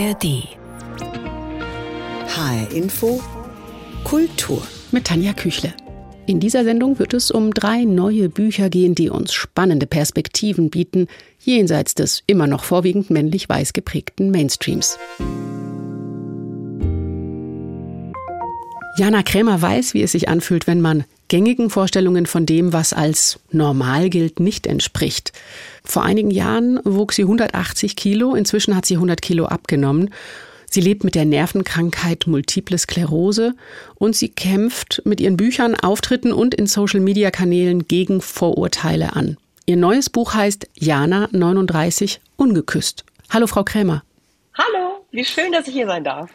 ARD. 0.00 0.48
HR 2.26 2.72
Info 2.72 3.20
Kultur. 4.04 4.62
Mit 4.92 5.06
Tanja 5.06 5.34
Küchle. 5.34 5.74
In 6.24 6.40
dieser 6.40 6.64
Sendung 6.64 6.98
wird 6.98 7.12
es 7.12 7.30
um 7.30 7.52
drei 7.52 7.84
neue 7.84 8.30
Bücher 8.30 8.70
gehen, 8.70 8.94
die 8.94 9.10
uns 9.10 9.34
spannende 9.34 9.86
Perspektiven 9.86 10.70
bieten, 10.70 11.06
jenseits 11.38 11.94
des 11.94 12.22
immer 12.26 12.46
noch 12.46 12.64
vorwiegend 12.64 13.10
männlich-weiß 13.10 13.74
geprägten 13.74 14.30
Mainstreams. 14.30 14.98
Jana 18.96 19.22
Krämer 19.22 19.60
weiß, 19.60 19.92
wie 19.92 20.02
es 20.02 20.12
sich 20.12 20.30
anfühlt, 20.30 20.66
wenn 20.66 20.80
man 20.80 21.04
gängigen 21.30 21.70
Vorstellungen 21.70 22.26
von 22.26 22.44
dem, 22.44 22.74
was 22.74 22.92
als 22.92 23.40
normal 23.50 24.10
gilt, 24.10 24.40
nicht 24.40 24.66
entspricht. 24.66 25.32
Vor 25.84 26.02
einigen 26.02 26.30
Jahren 26.30 26.80
wog 26.84 27.14
sie 27.14 27.22
180 27.22 27.96
Kilo, 27.96 28.34
inzwischen 28.34 28.76
hat 28.76 28.84
sie 28.84 28.96
100 28.96 29.22
Kilo 29.22 29.46
abgenommen. 29.46 30.10
Sie 30.68 30.80
lebt 30.80 31.04
mit 31.04 31.14
der 31.14 31.24
Nervenkrankheit 31.24 32.26
Multiple 32.26 32.76
Sklerose 32.76 33.54
und 33.94 34.14
sie 34.14 34.28
kämpft 34.28 35.02
mit 35.04 35.20
ihren 35.20 35.36
Büchern, 35.36 35.74
Auftritten 35.74 36.32
und 36.32 36.54
in 36.54 36.66
Social-Media-Kanälen 36.66 37.88
gegen 37.88 38.20
Vorurteile 38.20 39.16
an. 39.16 39.36
Ihr 39.66 39.76
neues 39.76 40.10
Buch 40.10 40.34
heißt 40.34 40.68
Jana 40.74 41.28
39 41.32 42.20
Ungeküsst. 42.36 43.04
Hallo, 43.30 43.46
Frau 43.46 43.62
Krämer. 43.62 44.02
Hallo, 44.54 45.04
wie 45.12 45.24
schön, 45.24 45.52
dass 45.52 45.68
ich 45.68 45.74
hier 45.74 45.86
sein 45.86 46.02
darf. 46.02 46.28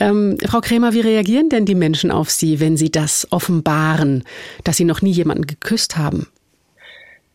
Ähm, 0.00 0.38
Frau 0.46 0.60
Krämer, 0.60 0.92
wie 0.92 1.00
reagieren 1.00 1.48
denn 1.48 1.64
die 1.64 1.74
Menschen 1.74 2.10
auf 2.10 2.30
Sie, 2.30 2.60
wenn 2.60 2.76
Sie 2.76 2.90
das 2.90 3.26
offenbaren, 3.30 4.24
dass 4.64 4.76
Sie 4.76 4.84
noch 4.84 5.02
nie 5.02 5.10
jemanden 5.10 5.46
geküsst 5.46 5.96
haben? 5.96 6.28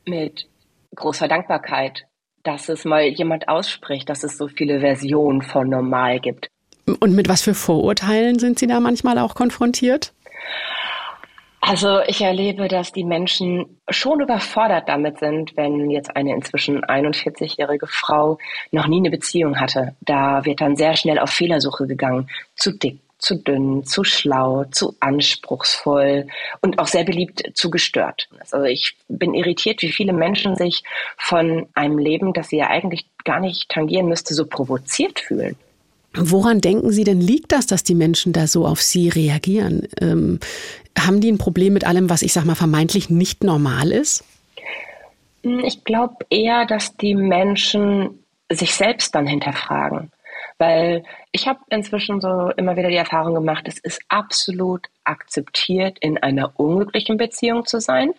Mit 0.05 0.47
großer 0.95 1.27
Dankbarkeit, 1.27 2.05
dass 2.43 2.69
es 2.69 2.85
mal 2.85 3.03
jemand 3.03 3.47
ausspricht, 3.47 4.09
dass 4.09 4.23
es 4.23 4.37
so 4.37 4.47
viele 4.47 4.79
Versionen 4.79 5.41
von 5.41 5.69
normal 5.69 6.19
gibt. 6.19 6.49
Und 6.99 7.15
mit 7.15 7.29
was 7.29 7.41
für 7.41 7.53
Vorurteilen 7.53 8.39
sind 8.39 8.59
Sie 8.59 8.67
da 8.67 8.79
manchmal 8.79 9.17
auch 9.17 9.35
konfrontiert? 9.35 10.13
Also 11.65 12.01
ich 12.07 12.19
erlebe, 12.19 12.67
dass 12.67 12.91
die 12.91 13.05
Menschen 13.05 13.79
schon 13.87 14.19
überfordert 14.19 14.89
damit 14.89 15.19
sind, 15.19 15.55
wenn 15.55 15.89
jetzt 15.89 16.13
eine 16.13 16.33
inzwischen 16.33 16.83
41-jährige 16.83 17.87
Frau 17.87 18.37
noch 18.71 18.87
nie 18.87 18.97
eine 18.97 19.09
Beziehung 19.09 19.57
hatte. 19.57 19.95
Da 20.01 20.43
wird 20.43 20.59
dann 20.59 20.75
sehr 20.75 20.97
schnell 20.97 21.19
auf 21.19 21.29
Fehlersuche 21.29 21.87
gegangen. 21.87 22.27
Zu 22.57 22.77
dick, 22.77 22.99
zu 23.17 23.37
dünn, 23.37 23.85
zu 23.85 24.03
schlau, 24.03 24.65
zu 24.71 24.97
anspruchsvoll 24.99 26.27
und 26.59 26.79
auch 26.79 26.87
sehr 26.87 27.05
beliebt 27.05 27.51
zu 27.53 27.69
gestört. 27.69 28.27
Also 28.41 28.63
ich 28.63 28.97
bin 29.07 29.33
irritiert, 29.33 29.81
wie 29.83 29.93
viele 29.93 30.11
Menschen 30.11 30.57
sich 30.57 30.83
von 31.17 31.69
einem 31.75 31.97
Leben, 31.97 32.33
das 32.33 32.49
sie 32.49 32.57
ja 32.57 32.67
eigentlich 32.67 33.05
gar 33.23 33.39
nicht 33.39 33.69
tangieren 33.69 34.09
müsste, 34.09 34.33
so 34.33 34.45
provoziert 34.45 35.21
fühlen. 35.21 35.55
Woran 36.15 36.61
denken 36.61 36.91
Sie 36.91 37.03
denn 37.03 37.21
liegt 37.21 37.51
das, 37.51 37.65
dass 37.65 37.83
die 37.83 37.95
Menschen 37.95 38.33
da 38.33 38.47
so 38.47 38.65
auf 38.65 38.81
Sie 38.81 39.09
reagieren? 39.09 39.87
Ähm, 39.99 40.39
haben 40.97 41.21
die 41.21 41.31
ein 41.31 41.39
Problem 41.39 41.73
mit 41.73 41.85
allem, 41.85 42.09
was 42.09 42.21
ich 42.21 42.33
sag 42.33 42.45
mal 42.45 42.55
vermeintlich 42.55 43.09
nicht 43.09 43.43
normal 43.43 43.91
ist? 43.91 44.23
Ich 45.41 45.83
glaube 45.83 46.17
eher, 46.29 46.65
dass 46.65 46.95
die 46.97 47.15
Menschen 47.15 48.23
sich 48.51 48.75
selbst 48.75 49.15
dann 49.15 49.27
hinterfragen. 49.27 50.11
Weil 50.59 51.03
ich 51.31 51.47
habe 51.47 51.59
inzwischen 51.69 52.21
so 52.21 52.51
immer 52.57 52.77
wieder 52.77 52.89
die 52.89 52.95
Erfahrung 52.95 53.33
gemacht, 53.33 53.65
es 53.67 53.79
ist 53.79 53.99
absolut 54.07 54.87
akzeptiert, 55.03 55.97
in 55.99 56.17
einer 56.19 56.57
unglücklichen 56.59 57.17
Beziehung 57.17 57.65
zu 57.65 57.81
sein 57.81 58.11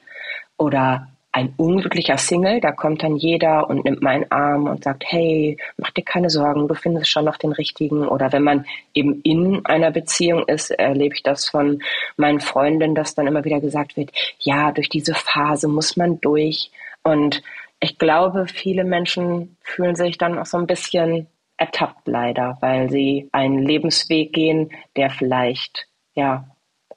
oder 0.56 1.08
ein 1.34 1.52
unglücklicher 1.56 2.16
Single, 2.16 2.60
da 2.60 2.70
kommt 2.70 3.02
dann 3.02 3.16
jeder 3.16 3.68
und 3.68 3.84
nimmt 3.84 4.00
meinen 4.00 4.30
Arm 4.30 4.68
und 4.68 4.84
sagt, 4.84 5.02
hey, 5.04 5.58
mach 5.76 5.90
dir 5.90 6.04
keine 6.04 6.30
Sorgen, 6.30 6.68
du 6.68 6.74
findest 6.74 7.10
schon 7.10 7.24
noch 7.24 7.38
den 7.38 7.50
richtigen. 7.50 8.06
Oder 8.06 8.32
wenn 8.32 8.44
man 8.44 8.66
eben 8.94 9.20
in 9.22 9.66
einer 9.66 9.90
Beziehung 9.90 10.44
ist, 10.46 10.70
erlebe 10.70 11.16
ich 11.16 11.24
das 11.24 11.48
von 11.48 11.82
meinen 12.16 12.38
Freundinnen, 12.38 12.94
dass 12.94 13.16
dann 13.16 13.26
immer 13.26 13.44
wieder 13.44 13.60
gesagt 13.60 13.96
wird, 13.96 14.12
ja, 14.38 14.70
durch 14.70 14.88
diese 14.88 15.14
Phase 15.14 15.66
muss 15.66 15.96
man 15.96 16.20
durch. 16.20 16.70
Und 17.02 17.42
ich 17.80 17.98
glaube, 17.98 18.46
viele 18.46 18.84
Menschen 18.84 19.56
fühlen 19.60 19.96
sich 19.96 20.18
dann 20.18 20.38
auch 20.38 20.46
so 20.46 20.56
ein 20.58 20.68
bisschen 20.68 21.26
ertappt 21.56 22.06
leider, 22.06 22.58
weil 22.60 22.88
sie 22.90 23.28
einen 23.32 23.58
Lebensweg 23.58 24.32
gehen, 24.32 24.70
der 24.94 25.10
vielleicht, 25.10 25.88
ja, 26.14 26.44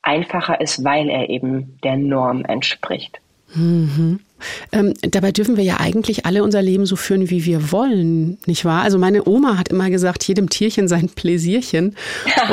einfacher 0.03 0.61
ist, 0.61 0.83
weil 0.83 1.09
er 1.09 1.27
eben 1.27 1.79
der 1.83 1.97
Norm 1.97 2.45
entspricht. 2.45 3.19
Mhm. 3.55 4.19
Ähm, 4.71 4.93
dabei 5.01 5.31
dürfen 5.31 5.57
wir 5.57 5.63
ja 5.63 5.79
eigentlich 5.79 6.25
alle 6.25 6.43
unser 6.43 6.61
Leben 6.61 6.85
so 6.85 6.95
führen, 6.95 7.29
wie 7.29 7.45
wir 7.45 7.71
wollen, 7.71 8.37
nicht 8.45 8.65
wahr? 8.65 8.83
Also 8.83 8.97
meine 8.97 9.27
Oma 9.27 9.57
hat 9.57 9.69
immer 9.69 9.89
gesagt, 9.89 10.23
jedem 10.27 10.49
Tierchen 10.49 10.87
sein 10.87 11.09
Pläsierchen. 11.09 11.95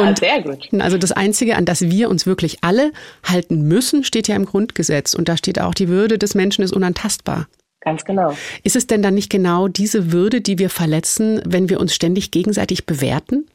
Und 0.01 0.19
Sehr 0.19 0.43
gut. 0.43 0.69
Also 0.79 0.99
das 0.99 1.13
Einzige, 1.13 1.57
an 1.57 1.65
das 1.65 1.83
wir 1.83 2.09
uns 2.09 2.27
wirklich 2.27 2.59
alle 2.63 2.93
halten 3.25 3.63
müssen, 3.69 4.05
steht 4.05 4.29
ja 4.29 4.37
im 4.37 4.45
Grundgesetz. 4.45 5.15
Und 5.15 5.29
da 5.29 5.37
steht 5.37 5.61
auch, 5.61 5.75
die 5.75 5.89
Würde 5.89 6.19
des 6.19 6.35
Menschen 6.35 6.65
ist 6.65 6.73
unantastbar. 6.73 7.47
Ganz 7.81 8.05
genau. 8.05 8.35
Ist 8.63 8.77
es 8.77 8.87
denn 8.87 9.03
dann 9.03 9.15
nicht 9.15 9.31
genau 9.31 9.69
diese 9.69 10.11
Würde, 10.11 10.41
die 10.41 10.59
wir 10.59 10.71
verletzen, 10.71 11.43
wenn 11.45 11.69
wir 11.69 11.81
uns 11.81 11.95
ständig 11.95 12.31
gegenseitig 12.31 12.87
bewerten? 12.87 13.47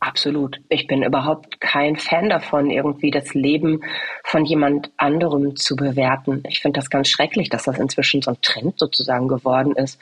Absolut. 0.00 0.60
Ich 0.68 0.86
bin 0.86 1.02
überhaupt 1.02 1.60
kein 1.60 1.96
Fan 1.96 2.28
davon, 2.28 2.70
irgendwie 2.70 3.10
das 3.10 3.34
Leben 3.34 3.82
von 4.24 4.44
jemand 4.44 4.90
anderem 4.98 5.56
zu 5.56 5.74
bewerten. 5.74 6.42
Ich 6.48 6.60
finde 6.60 6.78
das 6.78 6.90
ganz 6.90 7.08
schrecklich, 7.08 7.48
dass 7.48 7.64
das 7.64 7.78
inzwischen 7.78 8.22
so 8.22 8.32
ein 8.32 8.40
Trend 8.42 8.78
sozusagen 8.78 9.26
geworden 9.26 9.72
ist. 9.72 9.98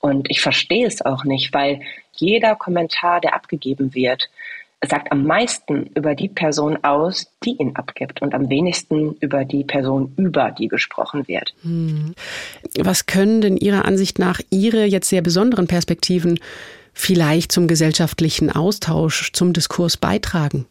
Und 0.00 0.30
ich 0.30 0.40
verstehe 0.40 0.86
es 0.86 1.04
auch 1.04 1.24
nicht, 1.24 1.54
weil 1.54 1.80
jeder 2.12 2.56
Kommentar, 2.56 3.20
der 3.20 3.34
abgegeben 3.34 3.94
wird, 3.94 4.28
sagt 4.86 5.10
am 5.10 5.24
meisten 5.24 5.90
über 5.94 6.14
die 6.14 6.28
Person 6.28 6.78
aus, 6.82 7.26
die 7.44 7.56
ihn 7.56 7.76
abgibt 7.76 8.22
und 8.22 8.34
am 8.34 8.50
wenigsten 8.50 9.16
über 9.20 9.44
die 9.44 9.64
Person, 9.64 10.12
über 10.16 10.50
die 10.50 10.68
gesprochen 10.68 11.26
wird. 11.28 11.54
Hm. 11.62 12.14
Was 12.78 13.06
können 13.06 13.40
denn 13.40 13.56
Ihrer 13.56 13.84
Ansicht 13.84 14.18
nach 14.18 14.40
Ihre 14.50 14.84
jetzt 14.84 15.08
sehr 15.08 15.22
besonderen 15.22 15.66
Perspektiven 15.66 16.38
vielleicht 16.96 17.52
zum 17.52 17.68
gesellschaftlichen 17.68 18.50
Austausch, 18.50 19.30
zum 19.32 19.52
Diskurs 19.52 19.96
beitragen? 19.96 20.66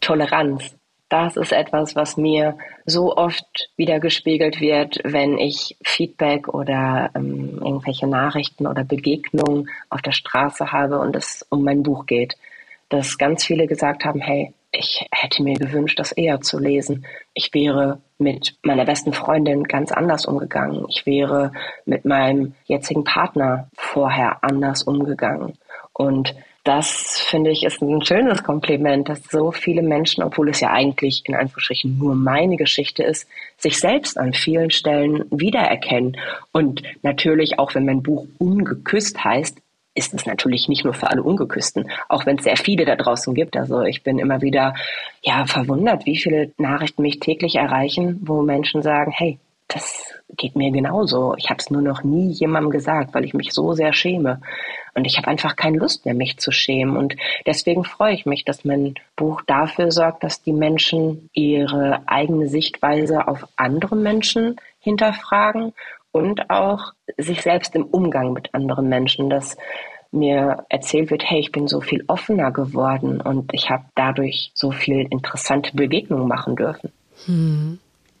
Toleranz. 0.00 0.74
Das 1.08 1.36
ist 1.36 1.52
etwas, 1.52 1.96
was 1.96 2.18
mir 2.18 2.58
so 2.84 3.16
oft 3.16 3.70
wieder 3.76 3.98
gespiegelt 3.98 4.60
wird, 4.60 4.98
wenn 5.04 5.38
ich 5.38 5.78
Feedback 5.82 6.48
oder 6.48 7.10
ähm, 7.14 7.60
irgendwelche 7.62 8.06
Nachrichten 8.06 8.66
oder 8.66 8.84
Begegnungen 8.84 9.70
auf 9.88 10.02
der 10.02 10.12
Straße 10.12 10.70
habe 10.70 10.98
und 10.98 11.16
es 11.16 11.46
um 11.48 11.64
mein 11.64 11.82
Buch 11.82 12.04
geht. 12.04 12.36
Dass 12.90 13.16
ganz 13.16 13.44
viele 13.44 13.66
gesagt 13.66 14.04
haben, 14.04 14.20
hey, 14.20 14.52
ich 14.70 15.06
hätte 15.10 15.42
mir 15.42 15.54
gewünscht, 15.54 15.98
das 15.98 16.12
eher 16.12 16.42
zu 16.42 16.58
lesen. 16.58 17.06
Ich 17.32 17.54
wäre 17.54 18.00
mit 18.18 18.56
meiner 18.62 18.84
besten 18.84 19.14
Freundin 19.14 19.64
ganz 19.64 19.92
anders 19.92 20.26
umgegangen. 20.26 20.84
Ich 20.88 21.06
wäre 21.06 21.52
mit 21.86 22.04
meinem 22.04 22.54
jetzigen 22.66 23.04
Partner 23.04 23.70
vorher 23.74 24.44
anders 24.44 24.82
umgegangen. 24.82 25.54
Und 25.98 26.34
das 26.62 27.18
finde 27.18 27.50
ich 27.50 27.64
ist 27.64 27.82
ein 27.82 28.04
schönes 28.04 28.44
Kompliment, 28.44 29.08
dass 29.08 29.24
so 29.24 29.50
viele 29.50 29.82
Menschen, 29.82 30.22
obwohl 30.22 30.50
es 30.50 30.60
ja 30.60 30.70
eigentlich 30.70 31.22
in 31.24 31.34
Anführungsstrichen 31.34 31.98
nur 31.98 32.14
meine 32.14 32.56
Geschichte 32.56 33.02
ist, 33.02 33.26
sich 33.56 33.78
selbst 33.80 34.18
an 34.18 34.32
vielen 34.32 34.70
Stellen 34.70 35.24
wiedererkennen. 35.30 36.16
Und 36.52 36.82
natürlich 37.02 37.58
auch, 37.58 37.74
wenn 37.74 37.84
mein 37.84 38.02
Buch 38.02 38.26
ungeküsst 38.38 39.24
heißt, 39.24 39.58
ist 39.94 40.14
es 40.14 40.26
natürlich 40.26 40.68
nicht 40.68 40.84
nur 40.84 40.94
für 40.94 41.10
alle 41.10 41.24
Ungeküssten, 41.24 41.90
auch 42.08 42.26
wenn 42.26 42.36
es 42.36 42.44
sehr 42.44 42.56
viele 42.56 42.84
da 42.84 42.94
draußen 42.94 43.34
gibt. 43.34 43.56
Also 43.56 43.82
ich 43.82 44.04
bin 44.04 44.20
immer 44.20 44.40
wieder 44.40 44.74
ja 45.22 45.46
verwundert, 45.46 46.06
wie 46.06 46.16
viele 46.16 46.52
Nachrichten 46.58 47.02
mich 47.02 47.18
täglich 47.18 47.56
erreichen, 47.56 48.20
wo 48.22 48.42
Menschen 48.42 48.82
sagen, 48.82 49.10
hey, 49.10 49.38
das 49.68 50.14
geht 50.36 50.56
mir 50.56 50.70
genauso. 50.70 51.34
Ich 51.36 51.50
habe 51.50 51.58
es 51.58 51.70
nur 51.70 51.82
noch 51.82 52.02
nie 52.02 52.30
jemandem 52.30 52.70
gesagt, 52.70 53.14
weil 53.14 53.24
ich 53.24 53.34
mich 53.34 53.52
so 53.52 53.74
sehr 53.74 53.92
schäme. 53.92 54.40
Und 54.94 55.04
ich 55.04 55.18
habe 55.18 55.28
einfach 55.28 55.56
keine 55.56 55.78
Lust 55.78 56.06
mehr, 56.06 56.14
mich 56.14 56.38
zu 56.38 56.52
schämen. 56.52 56.96
Und 56.96 57.16
deswegen 57.46 57.84
freue 57.84 58.14
ich 58.14 58.24
mich, 58.24 58.44
dass 58.44 58.64
mein 58.64 58.94
Buch 59.14 59.42
dafür 59.46 59.92
sorgt, 59.92 60.24
dass 60.24 60.42
die 60.42 60.52
Menschen 60.52 61.28
ihre 61.34 62.00
eigene 62.06 62.48
Sichtweise 62.48 63.28
auf 63.28 63.46
andere 63.56 63.94
Menschen 63.94 64.56
hinterfragen 64.80 65.74
und 66.12 66.50
auch 66.50 66.92
sich 67.18 67.42
selbst 67.42 67.76
im 67.76 67.84
Umgang 67.84 68.32
mit 68.32 68.54
anderen 68.54 68.88
Menschen. 68.88 69.28
Dass 69.28 69.56
mir 70.10 70.64
erzählt 70.70 71.10
wird, 71.10 71.24
hey, 71.28 71.40
ich 71.40 71.52
bin 71.52 71.68
so 71.68 71.82
viel 71.82 72.04
offener 72.06 72.50
geworden 72.52 73.20
und 73.20 73.52
ich 73.52 73.68
habe 73.68 73.84
dadurch 73.94 74.50
so 74.54 74.70
viel 74.70 75.06
interessante 75.10 75.76
Begegnungen 75.76 76.26
machen 76.26 76.56
dürfen. 76.56 76.90
Hm. 77.26 77.78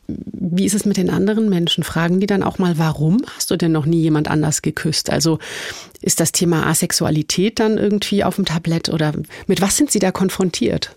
Wie 0.08 0.64
ist 0.64 0.74
es 0.74 0.86
mit 0.86 0.96
den 0.96 1.10
anderen 1.10 1.50
Menschen? 1.50 1.84
Fragen 1.84 2.18
die 2.18 2.26
dann 2.26 2.42
auch 2.42 2.58
mal, 2.58 2.78
warum 2.78 3.22
hast 3.36 3.50
du 3.50 3.56
denn 3.56 3.72
noch 3.72 3.84
nie 3.84 4.00
jemand 4.00 4.28
anders 4.28 4.62
geküsst? 4.62 5.10
Also 5.10 5.38
ist 6.00 6.20
das 6.20 6.32
Thema 6.32 6.66
Asexualität 6.66 7.60
dann 7.60 7.76
irgendwie 7.76 8.24
auf 8.24 8.36
dem 8.36 8.46
Tablett 8.46 8.88
oder 8.88 9.12
mit 9.46 9.60
was 9.60 9.76
sind 9.76 9.90
sie 9.90 9.98
da 9.98 10.10
konfrontiert? 10.10 10.96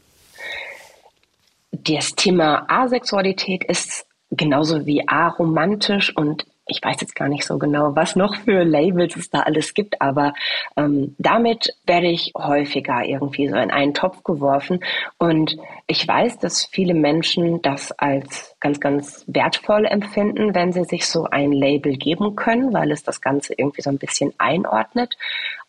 Das 1.71 2.15
Thema 2.15 2.65
Asexualität 2.69 3.63
ist 3.65 4.05
genauso 4.31 4.85
wie 4.85 5.07
aromantisch 5.07 6.15
und 6.15 6.45
ich 6.67 6.81
weiß 6.81 7.01
jetzt 7.01 7.15
gar 7.15 7.27
nicht 7.27 7.43
so 7.43 7.57
genau, 7.57 7.95
was 7.95 8.15
noch 8.15 8.35
für 8.35 8.63
Labels 8.63 9.15
es 9.15 9.29
da 9.29 9.41
alles 9.41 9.73
gibt, 9.73 10.01
aber 10.01 10.33
ähm, 10.77 11.15
damit 11.17 11.75
werde 11.85 12.07
ich 12.07 12.31
häufiger 12.37 13.03
irgendwie 13.03 13.49
so 13.49 13.55
in 13.55 13.71
einen 13.71 13.93
Topf 13.93 14.23
geworfen. 14.23 14.79
Und 15.17 15.57
ich 15.87 16.07
weiß, 16.07 16.39
dass 16.39 16.65
viele 16.65 16.93
Menschen 16.93 17.61
das 17.61 17.91
als 17.91 18.55
ganz, 18.59 18.79
ganz 18.79 19.25
wertvoll 19.27 19.85
empfinden, 19.85 20.55
wenn 20.55 20.71
sie 20.71 20.83
sich 20.83 21.07
so 21.07 21.25
ein 21.25 21.51
Label 21.51 21.97
geben 21.97 22.35
können, 22.35 22.73
weil 22.73 22.91
es 22.91 23.03
das 23.03 23.21
Ganze 23.21 23.53
irgendwie 23.57 23.81
so 23.81 23.89
ein 23.89 23.97
bisschen 23.97 24.33
einordnet. 24.37 25.17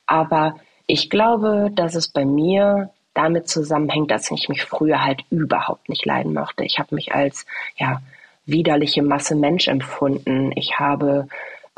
Aber 0.06 0.56
ich 0.86 1.10
glaube, 1.10 1.70
dass 1.74 1.94
es 1.94 2.08
bei 2.08 2.24
mir 2.24 2.90
damit 3.14 3.48
zusammenhängt, 3.48 4.10
dass 4.10 4.30
ich 4.30 4.48
mich 4.48 4.64
früher 4.64 5.04
halt 5.04 5.24
überhaupt 5.30 5.88
nicht 5.88 6.04
leiden 6.06 6.34
mochte. 6.34 6.64
Ich 6.64 6.78
habe 6.78 6.94
mich 6.94 7.14
als 7.14 7.46
ja 7.76 8.00
widerliche 8.44 9.02
Masse 9.02 9.34
Mensch 9.34 9.68
empfunden. 9.68 10.52
Ich 10.56 10.78
habe 10.78 11.28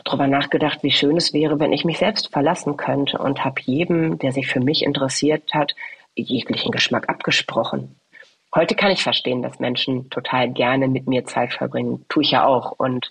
darüber 0.02 0.26
nachgedacht, 0.26 0.82
wie 0.82 0.90
schön 0.90 1.16
es 1.16 1.32
wäre, 1.32 1.60
wenn 1.60 1.72
ich 1.72 1.84
mich 1.84 1.98
selbst 1.98 2.32
verlassen 2.32 2.76
könnte 2.76 3.18
und 3.18 3.44
habe 3.44 3.60
jedem, 3.64 4.18
der 4.18 4.32
sich 4.32 4.46
für 4.46 4.60
mich 4.60 4.82
interessiert 4.82 5.54
hat, 5.54 5.74
jeglichen 6.14 6.70
Geschmack 6.70 7.08
abgesprochen. 7.08 7.96
Heute 8.54 8.76
kann 8.76 8.92
ich 8.92 9.02
verstehen, 9.02 9.42
dass 9.42 9.58
Menschen 9.58 10.10
total 10.10 10.50
gerne 10.50 10.86
mit 10.86 11.08
mir 11.08 11.24
Zeit 11.24 11.52
verbringen. 11.52 12.04
Tue 12.08 12.22
ich 12.22 12.30
ja 12.30 12.46
auch. 12.46 12.72
Und 12.72 13.10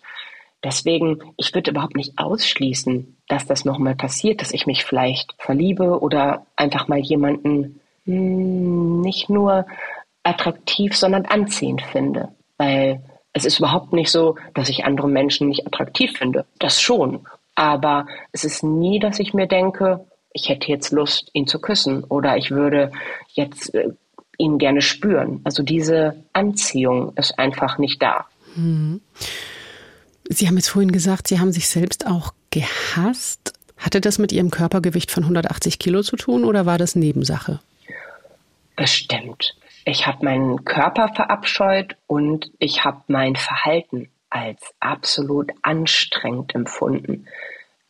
deswegen, 0.63 1.19
ich 1.35 1.53
würde 1.53 1.71
überhaupt 1.71 1.97
nicht 1.97 2.17
ausschließen, 2.17 3.17
dass 3.27 3.45
das 3.45 3.65
nochmal 3.65 3.95
passiert, 3.95 4.41
dass 4.41 4.53
ich 4.53 4.67
mich 4.67 4.85
vielleicht 4.85 5.33
verliebe 5.37 5.99
oder 5.99 6.45
einfach 6.55 6.87
mal 6.87 6.99
jemanden 6.99 7.81
hm, 8.05 9.01
nicht 9.01 9.29
nur 9.29 9.65
attraktiv, 10.23 10.95
sondern 10.95 11.25
anziehend 11.25 11.81
finde. 11.81 12.29
Weil 12.57 13.01
es 13.33 13.45
ist 13.45 13.59
überhaupt 13.59 13.93
nicht 13.93 14.11
so, 14.11 14.35
dass 14.53 14.69
ich 14.69 14.85
andere 14.85 15.09
Menschen 15.09 15.49
nicht 15.49 15.65
attraktiv 15.65 16.11
finde. 16.17 16.45
Das 16.59 16.79
schon. 16.79 17.27
Aber 17.55 18.07
es 18.31 18.43
ist 18.43 18.63
nie, 18.63 18.99
dass 18.99 19.19
ich 19.19 19.33
mir 19.33 19.47
denke, 19.47 20.05
ich 20.31 20.49
hätte 20.49 20.67
jetzt 20.67 20.91
Lust, 20.91 21.29
ihn 21.33 21.47
zu 21.47 21.59
küssen 21.59 22.03
oder 22.03 22.37
ich 22.37 22.51
würde 22.51 22.91
jetzt 23.29 23.73
äh, 23.73 23.89
ihn 24.37 24.57
gerne 24.57 24.81
spüren. 24.81 25.41
Also 25.43 25.63
diese 25.63 26.23
Anziehung 26.33 27.13
ist 27.15 27.37
einfach 27.37 27.77
nicht 27.77 28.01
da. 28.01 28.25
Hm. 28.55 29.01
Sie 30.29 30.47
haben 30.47 30.55
jetzt 30.55 30.69
vorhin 30.69 30.91
gesagt, 30.91 31.27
Sie 31.27 31.39
haben 31.39 31.51
sich 31.51 31.67
selbst 31.67 32.07
auch 32.07 32.33
gehasst. 32.49 33.53
Hatte 33.77 33.99
das 33.99 34.17
mit 34.17 34.31
Ihrem 34.31 34.49
Körpergewicht 34.49 35.11
von 35.11 35.23
180 35.23 35.77
Kilo 35.77 36.01
zu 36.01 36.15
tun 36.15 36.45
oder 36.45 36.65
war 36.65 36.77
das 36.77 36.95
Nebensache? 36.95 37.59
Bestimmt. 38.75 39.55
Ich 39.85 40.07
habe 40.07 40.23
meinen 40.25 40.63
Körper 40.63 41.09
verabscheut 41.09 41.97
und 42.07 42.51
ich 42.59 42.85
habe 42.85 43.01
mein 43.07 43.35
Verhalten 43.35 44.09
als 44.29 44.73
absolut 44.79 45.51
anstrengend 45.61 46.55
empfunden. 46.55 47.27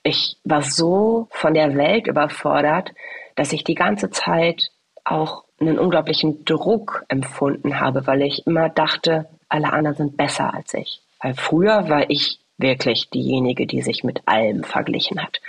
Ich 0.04 0.38
war 0.44 0.62
so 0.62 1.28
von 1.32 1.54
der 1.54 1.76
Welt 1.76 2.08
überfordert, 2.08 2.92
dass 3.36 3.54
ich 3.54 3.64
die 3.64 3.76
ganze 3.76 4.10
Zeit 4.10 4.72
auch 5.06 5.44
einen 5.60 5.80
unglaublichen 5.80 6.44
Druck 6.46 7.06
empfunden 7.08 7.80
habe, 7.80 8.06
weil 8.08 8.22
ich 8.24 8.46
immer 8.46 8.70
dachte, 8.70 9.30
alle 9.48 9.72
anderen 9.72 9.96
sind 9.96 10.18
besser 10.18 10.54
als 10.54 10.74
ich. 10.74 11.02
Weil 11.22 11.36
früher 11.36 11.90
war 11.90 12.10
ich 12.10 12.40
wirklich 12.64 13.12
diejenige, 13.12 13.68
die 13.68 13.84
sich 13.84 14.04
mit 14.04 14.24
allem 14.26 14.64
verglichen 14.64 15.22
hat. 15.22 15.40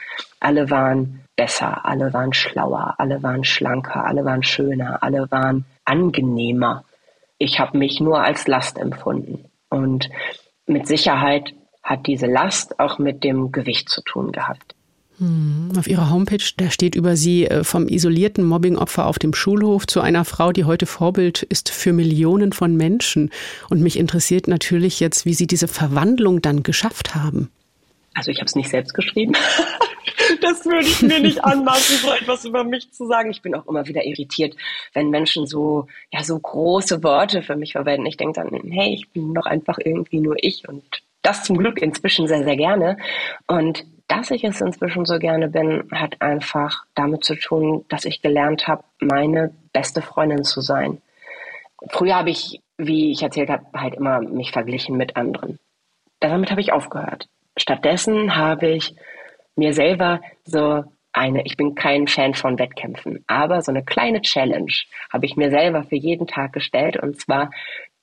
Alle 0.41 0.69
waren 0.69 1.25
besser, 1.37 1.87
alle 1.87 2.13
waren 2.13 2.35
schlauer, 2.35 2.97
alle 2.99 3.23
waren 3.23 3.45
schlanker, 3.45 4.05
alle 4.05 4.27
waren 4.27 4.43
schöner, 4.43 5.03
alle 5.03 5.31
waren 5.31 5.65
angenehmer. 5.87 6.85
Ich 7.39 7.59
habe 7.59 7.79
mich 7.79 8.01
nur 8.01 8.23
als 8.23 8.47
Last 8.47 8.77
empfunden. 8.77 9.47
Und 9.71 10.11
mit 10.67 10.87
Sicherheit 10.87 11.55
hat 11.83 12.07
diese 12.07 12.27
Last 12.27 12.79
auch 12.79 12.99
mit 12.99 13.25
dem 13.25 13.53
Gewicht 13.53 13.89
zu 13.89 14.03
tun 14.03 14.33
gehabt. 14.33 14.75
Hm, 15.19 15.73
auf 15.79 15.87
Ihrer 15.87 16.11
Homepage, 16.11 16.45
da 16.57 16.71
steht 16.71 16.97
über 16.97 17.17
Sie 17.17 17.47
äh, 17.47 17.63
vom 17.63 17.87
isolierten 17.87 18.45
Mobbingopfer 18.45 19.07
auf 19.07 19.19
dem 19.19 19.33
Schulhof 19.33 19.87
zu 19.87 20.01
einer 20.01 20.25
Frau, 20.25 20.51
die 20.51 20.65
heute 20.65 20.87
Vorbild 20.87 21.43
ist 21.43 21.71
für 21.71 21.93
Millionen 21.93 22.53
von 22.53 22.77
Menschen. 22.77 23.31
Und 23.71 23.81
mich 23.81 23.99
interessiert 23.99 24.49
natürlich 24.49 24.99
jetzt, 24.99 25.25
wie 25.25 25.35
Sie 25.35 25.47
diese 25.47 25.69
Verwandlung 25.69 26.43
dann 26.43 26.65
geschafft 26.65 27.15
haben. 27.15 27.51
Also 28.15 28.31
ich 28.31 28.39
habe 28.39 28.47
es 28.47 28.57
nicht 28.57 28.71
selbst 28.71 28.95
geschrieben. 28.95 29.35
das 30.41 30.65
würde 30.65 30.87
ich 30.87 31.03
mir 31.03 31.21
nicht 31.21 31.45
anmaßen, 31.45 31.97
so 31.99 32.13
etwas 32.13 32.45
über 32.45 32.65
mich 32.65 32.93
zu 32.93 33.07
sagen. 33.07 33.31
Ich 33.31 33.43
bin 33.43 33.55
auch 33.55 33.67
immer 33.67 33.87
wieder 33.87 34.05
irritiert, 34.05 34.57
wenn 34.95 35.11
Menschen 35.11 35.47
so, 35.47 35.87
ja, 36.13 36.25
so 36.25 36.39
große 36.39 37.03
Worte 37.03 37.43
für 37.43 37.57
mich 37.57 37.73
verwenden. 37.73 38.07
Ich 38.07 38.17
denke 38.17 38.41
dann, 38.41 38.51
hey, 38.71 38.95
ich 38.95 39.11
bin 39.11 39.35
doch 39.35 39.47
einfach 39.47 39.79
irgendwie 39.85 40.21
nur 40.21 40.37
ich 40.39 40.69
und 40.69 40.83
das 41.23 41.43
zum 41.45 41.57
Glück 41.57 41.81
inzwischen 41.81 42.29
sehr, 42.29 42.45
sehr 42.45 42.57
gerne. 42.57 42.99
Und 43.47 43.85
dass 44.09 44.31
ich 44.31 44.45
es 44.45 44.61
inzwischen 44.61 45.05
so 45.05 45.19
gerne 45.19 45.49
bin, 45.49 45.89
hat 45.93 46.21
einfach 46.21 46.85
damit 46.95 47.25
zu 47.25 47.37
tun, 47.37 47.85
dass 47.89 48.05
ich 48.05 48.23
gelernt 48.23 48.69
habe, 48.69 48.85
meine 49.01 49.55
beste 49.73 50.03
Freundin 50.03 50.45
zu 50.45 50.61
sein. 50.61 51.01
Früher 51.91 52.17
habe 52.17 52.31
ich, 52.31 52.61
wie 52.77 53.11
ich 53.11 53.23
erzählt 53.23 53.51
habe, 53.51 53.65
halt 53.75 53.95
immer 53.95 54.21
mich 54.21 54.53
verglichen 54.53 54.97
mit 54.97 55.17
anderen. 55.17 55.59
Damit 56.21 56.51
habe 56.51 56.61
ich 56.61 56.73
aufgehört. 56.73 57.29
Stattdessen 57.57 58.37
habe 58.37 58.69
ich 58.69 58.95
mir 59.57 59.73
selber 59.73 60.21
so 60.45 60.85
eine, 61.13 61.45
ich 61.45 61.57
bin 61.57 61.75
kein 61.75 62.09
Fan 62.09 62.35
von 62.35 62.59
Wettkämpfen, 62.59 63.25
aber 63.29 63.63
so 63.63 63.71
eine 63.71 63.85
kleine 63.85 64.21
Challenge 64.21 64.73
habe 65.13 65.27
ich 65.27 65.37
mir 65.37 65.51
selber 65.51 65.85
für 65.85 65.97
jeden 65.97 66.27
Tag 66.27 66.53
gestellt 66.53 66.97
und 67.01 67.21
zwar 67.21 67.51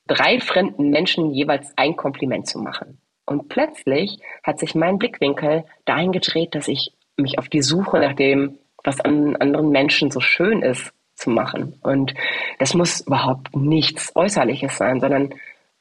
drei 0.06 0.40
fremden 0.40 0.90
Menschen 0.90 1.30
jeweils 1.32 1.72
ein 1.76 1.94
Kompliment 1.96 2.46
zu 2.46 2.58
machen. 2.58 3.01
Und 3.26 3.48
plötzlich 3.48 4.18
hat 4.42 4.58
sich 4.58 4.74
mein 4.74 4.98
Blickwinkel 4.98 5.64
dahin 5.84 6.12
gedreht, 6.12 6.54
dass 6.54 6.68
ich 6.68 6.92
mich 7.16 7.38
auf 7.38 7.48
die 7.48 7.62
Suche 7.62 7.98
nach 7.98 8.14
dem, 8.14 8.58
was 8.84 9.00
an 9.00 9.36
anderen 9.36 9.70
Menschen 9.70 10.10
so 10.10 10.20
schön 10.20 10.62
ist, 10.62 10.92
zu 11.14 11.30
machen. 11.30 11.78
Und 11.82 12.14
das 12.58 12.74
muss 12.74 13.00
überhaupt 13.06 13.54
nichts 13.54 14.14
Äußerliches 14.16 14.76
sein, 14.76 15.00
sondern 15.00 15.34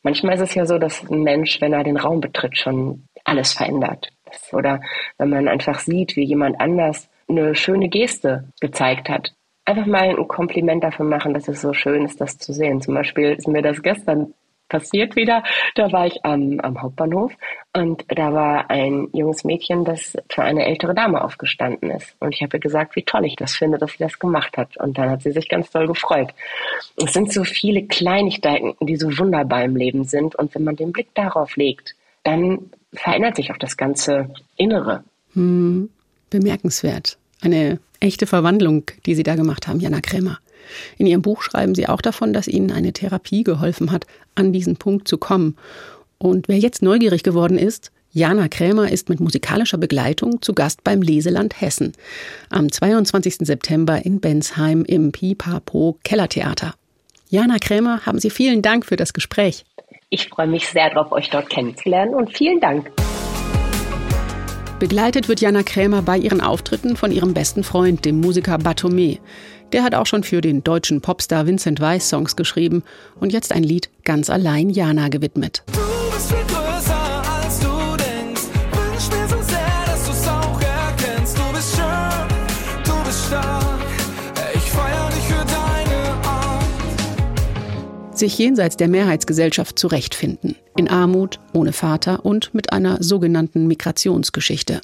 manchmal 0.03 0.35
ist 0.35 0.41
es 0.41 0.55
ja 0.55 0.65
so, 0.65 0.77
dass 0.77 1.09
ein 1.09 1.23
Mensch, 1.23 1.59
wenn 1.61 1.73
er 1.73 1.83
den 1.83 1.97
Raum 1.97 2.21
betritt, 2.21 2.57
schon 2.57 3.07
alles 3.23 3.53
verändert. 3.53 4.09
Oder 4.51 4.81
wenn 5.17 5.29
man 5.29 5.47
einfach 5.47 5.79
sieht, 5.79 6.15
wie 6.15 6.23
jemand 6.23 6.59
anders 6.59 7.09
eine 7.27 7.55
schöne 7.55 7.89
Geste 7.89 8.49
gezeigt 8.59 9.09
hat. 9.09 9.33
Einfach 9.65 9.85
mal 9.85 10.09
ein 10.09 10.27
Kompliment 10.27 10.83
dafür 10.83 11.05
machen, 11.05 11.33
dass 11.33 11.47
es 11.47 11.61
so 11.61 11.73
schön 11.73 12.05
ist, 12.05 12.19
das 12.19 12.38
zu 12.38 12.53
sehen. 12.53 12.81
Zum 12.81 12.93
Beispiel 12.93 13.33
ist 13.33 13.47
mir 13.47 13.61
das 13.61 13.81
gestern 13.81 14.33
passiert 14.71 15.15
wieder. 15.15 15.44
Da 15.75 15.91
war 15.91 16.07
ich 16.07 16.23
am, 16.23 16.59
am 16.62 16.81
Hauptbahnhof 16.81 17.33
und 17.73 18.06
da 18.07 18.33
war 18.33 18.71
ein 18.71 19.09
junges 19.12 19.44
Mädchen, 19.44 19.83
das 19.83 20.18
für 20.29 20.44
eine 20.44 20.65
ältere 20.65 20.95
Dame 20.95 21.23
aufgestanden 21.23 21.91
ist. 21.91 22.15
Und 22.19 22.33
ich 22.33 22.41
habe 22.41 22.57
ihr 22.57 22.62
gesagt, 22.62 22.95
wie 22.95 23.03
toll 23.03 23.25
ich 23.25 23.35
das 23.35 23.55
finde, 23.55 23.77
dass 23.77 23.91
sie 23.91 24.00
das 24.00 24.17
gemacht 24.17 24.57
hat. 24.57 24.77
Und 24.77 24.98
dann 24.98 25.10
hat 25.10 25.22
sie 25.22 25.31
sich 25.31 25.50
ganz 25.50 25.69
toll 25.69 25.88
gefreut. 25.88 26.34
Es 26.96 27.13
sind 27.13 27.31
so 27.31 27.43
viele 27.43 27.84
Kleinigkeiten, 27.84 28.75
die 28.79 28.96
so 28.96 29.07
wunderbar 29.19 29.63
im 29.63 29.75
Leben 29.75 30.05
sind. 30.05 30.36
Und 30.36 30.55
wenn 30.55 30.63
man 30.63 30.77
den 30.77 30.93
Blick 30.93 31.13
darauf 31.13 31.57
legt, 31.57 31.96
dann 32.24 32.72
verändert 32.93 33.36
sich 33.36 33.51
auch 33.51 33.57
das 33.57 33.75
ganze 33.77 34.34
Innere. 34.55 35.03
Hm, 35.34 35.89
bemerkenswert. 36.29 37.17
Eine 37.41 37.79
echte 38.00 38.25
Verwandlung, 38.25 38.84
die 39.05 39.15
Sie 39.15 39.24
da 39.24 39.36
gemacht 39.36 39.67
haben, 39.67 39.79
Jana 39.79 40.00
Krämer. 40.01 40.39
In 40.98 41.08
Ihrem 41.08 41.22
Buch 41.22 41.41
schreiben 41.41 41.75
Sie 41.75 41.88
auch 41.88 42.01
davon, 42.01 42.34
dass 42.34 42.48
Ihnen 42.48 42.72
eine 42.72 42.94
Therapie 42.94 43.44
geholfen 43.44 43.91
hat, 43.91 44.06
an 44.36 44.53
diesen 44.53 44.77
Punkt 44.77 45.08
zu 45.08 45.18
kommen. 45.18 45.58
Und 46.18 46.48
wer 46.48 46.58
jetzt 46.58 46.82
neugierig 46.82 47.24
geworden 47.24 47.58
ist, 47.58 47.91
Jana 48.13 48.50
Krämer 48.50 48.91
ist 48.91 49.08
mit 49.08 49.22
musikalischer 49.22 49.77
Begleitung 49.77 50.41
zu 50.41 50.53
Gast 50.53 50.84
beim 50.84 51.01
Leseland 51.01 51.62
Hessen 51.62 51.94
am 52.50 52.70
22. 52.70 53.38
September 53.39 54.06
in 54.06 54.20
Bensheim 54.20 54.84
im 54.84 55.13
Pipapo 55.13 55.98
Kellertheater. 56.03 56.74
Jana 57.30 57.58
Krämer, 57.58 58.06
haben 58.06 58.20
Sie 58.20 58.30
vielen 58.30 58.62
Dank 58.62 58.86
für 58.86 58.98
das 58.98 59.13
Gespräch. 59.13 59.63
Ich 60.10 60.27
freue 60.27 60.48
mich 60.48 60.68
sehr 60.68 60.89
darauf, 60.89 61.13
euch 61.13 61.30
dort 61.30 61.50
kennenzulernen 61.50 62.13
und 62.13 62.36
vielen 62.36 62.60
Dank. 62.60 62.91
Begleitet 64.82 65.30
wird 65.30 65.39
Jana 65.39 65.63
Krämer 65.63 66.01
bei 66.01 66.18
ihren 66.18 66.41
Auftritten 66.41 66.98
von 66.98 67.13
ihrem 67.13 67.34
besten 67.34 67.63
Freund, 67.63 68.03
dem 68.03 68.20
Musiker 68.20 68.58
Batome. 68.58 69.20
Der 69.72 69.84
hat 69.84 69.96
auch 69.96 70.06
schon 70.06 70.24
für 70.24 70.42
den 70.42 70.63
deutschen 70.63 71.01
Popstar 71.01 71.48
Vincent 71.48 71.80
Weiss 71.80 72.10
Songs 72.10 72.36
geschrieben 72.36 72.84
und 73.20 73.32
jetzt 73.32 73.54
ein 73.54 73.63
Lied 73.63 73.90
ganz 74.04 74.30
allein 74.30 74.70
Jana 74.70 75.08
gewidmet. 75.10 75.63
sich 88.22 88.38
jenseits 88.38 88.78
der 88.78 88.88
Mehrheitsgesellschaft 88.88 89.80
zurechtfinden, 89.80 90.56
in 90.78 90.88
Armut, 90.88 91.40
ohne 91.54 91.74
Vater 91.74 92.24
und 92.24 92.54
mit 92.54 92.72
einer 92.72 93.01
sogenannten 93.01 93.66
Migrationsgeschichte. 93.66 94.80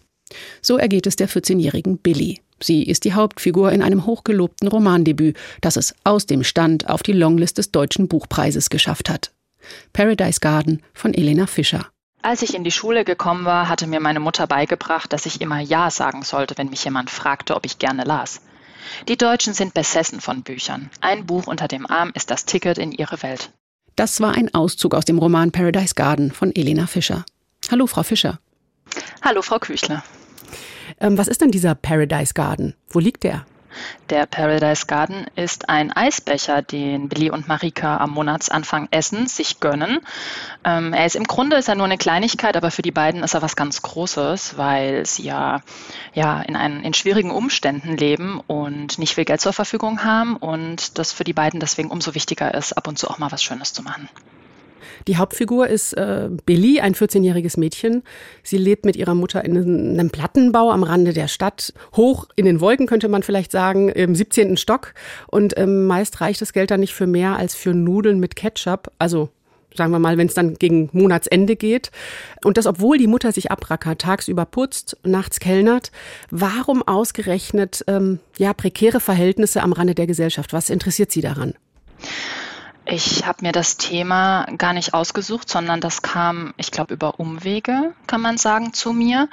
So 0.60 0.78
ergeht 0.78 1.06
es 1.06 1.18
der 1.18 1.30
14-jährigen 1.30 2.00
Billy. 2.00 2.40
Sie 2.60 2.84
ist 2.84 3.04
die 3.04 3.14
Hauptfigur 3.14 3.72
in 3.72 3.82
einem 3.82 4.06
hochgelobten 4.06 4.68
Romandebüt, 4.68 5.38
das 5.62 5.76
es 5.76 5.96
aus 6.04 6.26
dem 6.26 6.44
Stand 6.44 6.90
auf 6.90 7.04
die 7.04 7.14
Longlist 7.14 7.58
des 7.58 7.72
Deutschen 7.72 8.08
Buchpreises 8.08 8.70
geschafft 8.70 9.10
hat. 9.10 9.32
Paradise 9.94 10.40
Garden 10.40 10.82
von 10.94 11.14
Elena 11.14 11.48
Fischer. 11.48 11.88
Als 12.22 12.42
ich 12.42 12.56
in 12.56 12.64
die 12.64 12.72
Schule 12.72 13.06
gekommen 13.06 13.46
war, 13.46 13.70
hatte 13.70 13.88
mir 13.88 14.00
meine 14.00 14.20
Mutter 14.20 14.48
beigebracht, 14.48 15.14
dass 15.14 15.26
ich 15.26 15.40
immer 15.40 15.60
Ja 15.60 15.92
sagen 15.92 16.24
sollte, 16.24 16.58
wenn 16.58 16.70
mich 16.70 16.84
jemand 16.84 17.10
fragte, 17.10 17.56
ob 17.56 17.66
ich 17.66 17.80
gerne 17.80 18.04
las. 18.04 18.42
Die 19.08 19.18
Deutschen 19.18 19.54
sind 19.54 19.74
besessen 19.74 20.22
von 20.22 20.44
Büchern. 20.44 20.90
Ein 21.02 21.26
Buch 21.26 21.48
unter 21.48 21.68
dem 21.68 21.86
Arm 21.86 22.12
ist 22.16 22.32
das 22.32 22.46
Ticket 22.46 22.78
in 22.78 22.92
ihre 22.92 23.22
Welt. 23.22 23.52
Das 23.96 24.22
war 24.22 24.34
ein 24.34 24.54
Auszug 24.54 24.96
aus 24.96 25.06
dem 25.06 25.20
Roman 25.20 25.52
Paradise 25.52 25.96
Garden 25.96 26.32
von 26.32 26.56
Elena 26.56 26.88
Fischer. 26.88 27.26
Hallo, 27.70 27.88
Frau 27.88 28.04
Fischer. 28.04 28.40
Hallo, 29.22 29.42
Frau 29.42 29.60
Küchler. 29.60 30.04
Ähm, 31.00 31.18
was 31.18 31.28
ist 31.28 31.42
denn 31.42 31.52
dieser 31.52 31.76
Paradise 31.76 32.34
Garden? 32.34 32.74
Wo 32.90 33.00
liegt 33.00 33.24
der? 33.24 33.46
Der 34.10 34.26
Paradise 34.26 34.86
Garden 34.88 35.28
ist 35.36 35.70
ein 35.70 35.92
Eisbecher, 35.92 36.62
den 36.62 37.10
Billy 37.10 37.30
und 37.30 37.48
Marika 37.48 37.98
am 37.98 38.12
Monatsanfang 38.12 38.88
essen, 38.92 39.28
sich 39.28 39.60
gönnen. 39.60 40.00
Ähm, 40.64 40.94
er 40.94 41.06
ist 41.06 41.16
im 41.16 41.26
Grunde 41.26 41.58
ist 41.58 41.68
er 41.68 41.76
nur 41.76 41.86
eine 41.86 41.98
Kleinigkeit, 41.98 42.56
aber 42.56 42.72
für 42.72 42.82
die 42.82 42.92
beiden 42.92 43.24
ist 43.24 43.34
er 43.34 43.42
was 43.42 43.56
ganz 43.56 43.82
Großes, 43.82 44.58
weil 44.58 45.06
sie 45.06 45.24
ja, 45.24 45.62
ja 46.14 46.42
in, 46.42 46.56
einen, 46.56 46.84
in 46.84 46.94
schwierigen 46.94 47.32
Umständen 47.32 47.98
leben 47.98 48.42
und 48.48 48.98
nicht 48.98 49.16
viel 49.16 49.26
Geld 49.26 49.42
zur 49.42 49.54
Verfügung 49.54 50.04
haben 50.04 50.38
und 50.38 50.98
das 50.98 51.12
für 51.12 51.24
die 51.24 51.34
beiden 51.34 51.60
deswegen 51.60 51.92
umso 51.92 52.16
wichtiger 52.16 52.54
ist, 52.54 52.74
ab 52.74 52.88
und 52.88 52.98
zu 52.98 53.10
auch 53.10 53.18
mal 53.18 53.32
was 53.32 53.44
Schönes 53.44 53.74
zu 53.74 53.84
machen. 53.84 54.10
Die 55.08 55.18
Hauptfigur 55.18 55.68
ist 55.68 55.94
äh, 55.94 56.30
Billy, 56.46 56.80
ein 56.80 56.96
14-jähriges 56.96 57.60
Mädchen. 57.60 58.04
Sie 58.44 58.58
lebt 58.58 58.86
mit 58.86 58.96
ihrer 58.96 59.16
Mutter 59.16 59.44
in 59.44 59.58
einem 59.58 60.10
Plattenbau 60.10 60.72
am 60.72 60.84
Rande 60.84 61.14
der 61.14 61.28
Stadt, 61.28 61.74
hoch 61.96 62.28
in 62.36 62.46
den 62.46 62.62
Wolken 62.62 62.88
könnte 62.88 63.10
man 63.10 63.24
vielleicht 63.24 63.52
sagen, 63.52 63.90
im 63.90 64.16
17. 64.16 64.58
Stock. 64.58 64.94
Und 65.28 65.58
ähm, 65.58 65.88
meist 65.88 66.22
reicht 66.22 66.42
das 66.42 66.54
Geld 66.54 66.72
dann 66.72 66.80
nicht 66.80 66.94
für 66.94 67.08
mehr 67.08 67.38
als 67.38 67.56
für 67.56 67.74
Nudeln 67.74 68.20
mit 68.20 68.36
Ketchup. 68.36 68.92
Also 69.00 69.30
sagen 69.78 69.92
wir 69.92 70.00
mal, 70.00 70.18
wenn 70.18 70.28
es 70.28 70.34
dann 70.34 70.56
gegen 70.56 70.90
Monatsende 70.92 71.56
geht. 71.56 71.92
Und 72.44 72.58
das, 72.58 72.66
obwohl 72.66 72.98
die 72.98 73.08
Mutter 73.08 73.32
sich 73.32 73.52
abrackert, 73.52 74.02
tagsüber 74.02 74.46
putzt, 74.46 74.98
nachts 75.04 75.40
kellnert. 75.40 75.92
Warum 76.32 76.86
ausgerechnet 76.86 77.84
ähm, 77.88 78.20
ja 78.38 78.54
prekäre 78.54 79.00
Verhältnisse 79.00 79.62
am 79.62 79.74
Rande 79.74 79.96
der 79.96 80.08
Gesellschaft? 80.08 80.52
Was 80.52 80.70
interessiert 80.70 81.12
Sie 81.12 81.22
daran? 81.22 81.54
Ich 82.90 83.26
habe 83.26 83.40
mir 83.46 83.52
das 83.52 83.76
Thema 83.76 84.46
gar 84.58 84.72
nicht 84.72 84.94
ausgesucht, 84.94 85.50
sondern 85.50 85.82
das 85.82 86.02
kam, 86.02 86.54
ich 86.56 86.72
glaube, 86.72 86.94
über 86.94 87.20
Umwege, 87.20 87.94
kann 88.08 88.22
man 88.22 88.38
sagen, 88.38 88.72
zu 88.72 88.94
mir. 88.94 89.28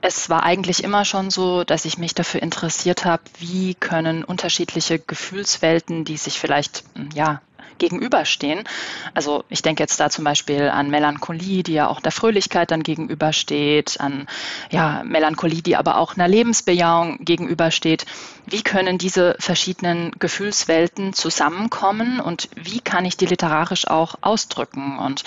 Es 0.00 0.28
war 0.28 0.42
eigentlich 0.42 0.82
immer 0.82 1.04
schon 1.04 1.30
so, 1.30 1.62
dass 1.62 1.84
ich 1.84 1.98
mich 1.98 2.14
dafür 2.14 2.42
interessiert 2.42 3.04
habe, 3.04 3.22
wie 3.38 3.74
können 3.74 4.24
unterschiedliche 4.24 4.98
Gefühlswelten, 4.98 6.04
die 6.04 6.16
sich 6.16 6.40
vielleicht 6.40 6.82
ja 7.14 7.40
gegenüberstehen. 7.78 8.64
Also 9.14 9.44
ich 9.48 9.62
denke 9.62 9.82
jetzt 9.82 9.98
da 10.00 10.10
zum 10.10 10.24
Beispiel 10.24 10.68
an 10.68 10.90
Melancholie, 10.90 11.62
die 11.62 11.74
ja 11.74 11.88
auch 11.88 12.00
der 12.00 12.12
Fröhlichkeit 12.12 12.70
dann 12.70 12.82
gegenübersteht, 12.82 14.00
an 14.00 14.26
ja, 14.70 15.02
Melancholie, 15.04 15.62
die 15.62 15.76
aber 15.76 15.98
auch 15.98 16.14
einer 16.14 16.28
Lebensbejahung 16.28 17.24
gegenübersteht. 17.24 18.06
Wie 18.46 18.62
können 18.62 18.98
diese 18.98 19.36
verschiedenen 19.38 20.12
Gefühlswelten 20.18 21.12
zusammenkommen 21.12 22.20
und 22.20 22.48
wie 22.54 22.80
kann 22.80 23.04
ich 23.04 23.16
die 23.16 23.26
literarisch 23.26 23.86
auch 23.86 24.16
ausdrücken? 24.20 24.98
Und 24.98 25.24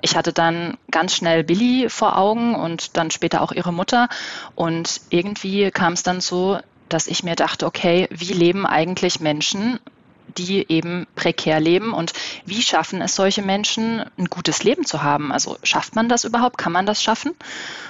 ich 0.00 0.16
hatte 0.16 0.32
dann 0.32 0.76
ganz 0.90 1.14
schnell 1.14 1.44
Billy 1.44 1.88
vor 1.88 2.18
Augen 2.18 2.54
und 2.54 2.96
dann 2.96 3.10
später 3.10 3.42
auch 3.42 3.52
ihre 3.52 3.72
Mutter. 3.72 4.08
Und 4.54 5.00
irgendwie 5.10 5.70
kam 5.70 5.92
es 5.92 6.02
dann 6.02 6.20
so, 6.20 6.58
dass 6.88 7.06
ich 7.06 7.22
mir 7.22 7.34
dachte, 7.34 7.66
okay, 7.66 8.08
wie 8.10 8.32
leben 8.32 8.66
eigentlich 8.66 9.20
Menschen 9.20 9.78
die 10.38 10.70
eben 10.70 11.06
prekär 11.14 11.60
leben 11.60 11.92
und 11.92 12.12
wie 12.44 12.62
schaffen 12.62 13.00
es 13.00 13.14
solche 13.14 13.42
Menschen, 13.42 14.04
ein 14.18 14.26
gutes 14.26 14.64
Leben 14.64 14.84
zu 14.84 15.02
haben? 15.02 15.32
Also 15.32 15.58
schafft 15.62 15.94
man 15.94 16.08
das 16.08 16.24
überhaupt? 16.24 16.58
Kann 16.58 16.72
man 16.72 16.86
das 16.86 17.02
schaffen? 17.02 17.32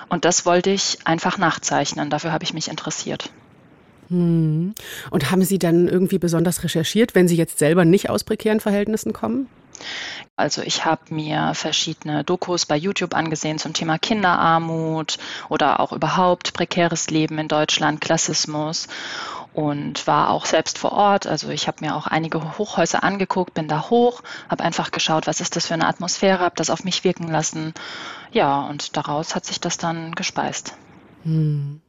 Und 0.08 0.24
das 0.24 0.46
wollte 0.46 0.70
ich 0.70 0.98
einfach 1.04 1.38
nachzeichnen. 1.38 2.10
Dafür 2.10 2.32
habe 2.32 2.44
ich 2.44 2.54
mich 2.54 2.68
interessiert. 2.68 3.30
Hm. 4.08 4.74
Und 5.10 5.30
haben 5.30 5.42
Sie 5.44 5.58
dann 5.58 5.88
irgendwie 5.88 6.18
besonders 6.18 6.62
recherchiert, 6.62 7.14
wenn 7.14 7.28
Sie 7.28 7.36
jetzt 7.36 7.58
selber 7.58 7.84
nicht 7.84 8.10
aus 8.10 8.24
prekären 8.24 8.60
Verhältnissen 8.60 9.12
kommen? 9.12 9.48
Also 10.36 10.62
ich 10.62 10.84
habe 10.84 11.14
mir 11.14 11.52
verschiedene 11.54 12.24
Dokus 12.24 12.66
bei 12.66 12.76
YouTube 12.76 13.14
angesehen 13.14 13.58
zum 13.58 13.72
Thema 13.72 13.98
Kinderarmut 13.98 15.18
oder 15.48 15.80
auch 15.80 15.92
überhaupt 15.92 16.54
prekäres 16.54 17.10
Leben 17.10 17.38
in 17.38 17.48
Deutschland, 17.48 18.00
Klassismus 18.00 18.88
und 19.54 20.06
war 20.06 20.30
auch 20.30 20.46
selbst 20.46 20.78
vor 20.78 20.92
Ort. 20.92 21.26
Also 21.26 21.48
ich 21.48 21.68
habe 21.68 21.84
mir 21.84 21.96
auch 21.96 22.06
einige 22.06 22.58
Hochhäuser 22.58 23.02
angeguckt, 23.04 23.54
bin 23.54 23.68
da 23.68 23.88
hoch, 23.88 24.22
habe 24.48 24.64
einfach 24.64 24.90
geschaut, 24.90 25.26
was 25.26 25.40
ist 25.40 25.56
das 25.56 25.66
für 25.66 25.74
eine 25.74 25.86
Atmosphäre, 25.86 26.40
habe 26.40 26.56
das 26.56 26.70
auf 26.70 26.84
mich 26.84 27.04
wirken 27.04 27.28
lassen. 27.28 27.72
Ja, 28.32 28.66
und 28.66 28.96
daraus 28.96 29.34
hat 29.34 29.46
sich 29.46 29.60
das 29.60 29.78
dann 29.78 30.12
gespeist. 30.14 30.74
Hm. 31.22 31.80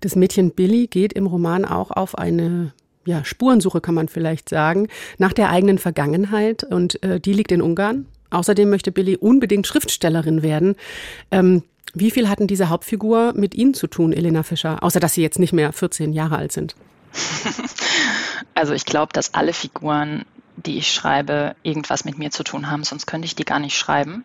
Das 0.00 0.16
Mädchen 0.16 0.52
Billy 0.52 0.86
geht 0.88 1.12
im 1.12 1.26
Roman 1.26 1.64
auch 1.64 1.90
auf 1.90 2.18
eine 2.18 2.72
ja, 3.04 3.24
Spurensuche, 3.24 3.80
kann 3.80 3.94
man 3.94 4.08
vielleicht 4.08 4.48
sagen, 4.48 4.88
nach 5.16 5.32
der 5.32 5.50
eigenen 5.50 5.78
Vergangenheit 5.78 6.62
und 6.64 7.02
äh, 7.02 7.20
die 7.20 7.32
liegt 7.32 7.52
in 7.52 7.62
Ungarn. 7.62 8.06
Außerdem 8.30 8.68
möchte 8.68 8.92
Billy 8.92 9.16
unbedingt 9.16 9.66
Schriftstellerin 9.66 10.42
werden. 10.42 10.76
Ähm, 11.30 11.62
wie 11.94 12.10
viel 12.10 12.28
hatten 12.28 12.46
diese 12.46 12.68
Hauptfigur 12.68 13.32
mit 13.34 13.54
Ihnen 13.54 13.74
zu 13.74 13.86
tun, 13.86 14.12
Elena 14.12 14.42
Fischer, 14.42 14.82
außer 14.82 15.00
dass 15.00 15.14
Sie 15.14 15.22
jetzt 15.22 15.38
nicht 15.38 15.52
mehr 15.52 15.72
14 15.72 16.12
Jahre 16.12 16.36
alt 16.36 16.52
sind? 16.52 16.74
Also 18.58 18.72
ich 18.72 18.84
glaube, 18.84 19.12
dass 19.12 19.34
alle 19.34 19.52
Figuren, 19.52 20.24
die 20.56 20.78
ich 20.78 20.92
schreibe, 20.92 21.54
irgendwas 21.62 22.04
mit 22.04 22.18
mir 22.18 22.32
zu 22.32 22.42
tun 22.42 22.68
haben, 22.68 22.82
sonst 22.82 23.06
könnte 23.06 23.26
ich 23.26 23.36
die 23.36 23.44
gar 23.44 23.60
nicht 23.60 23.78
schreiben. 23.78 24.24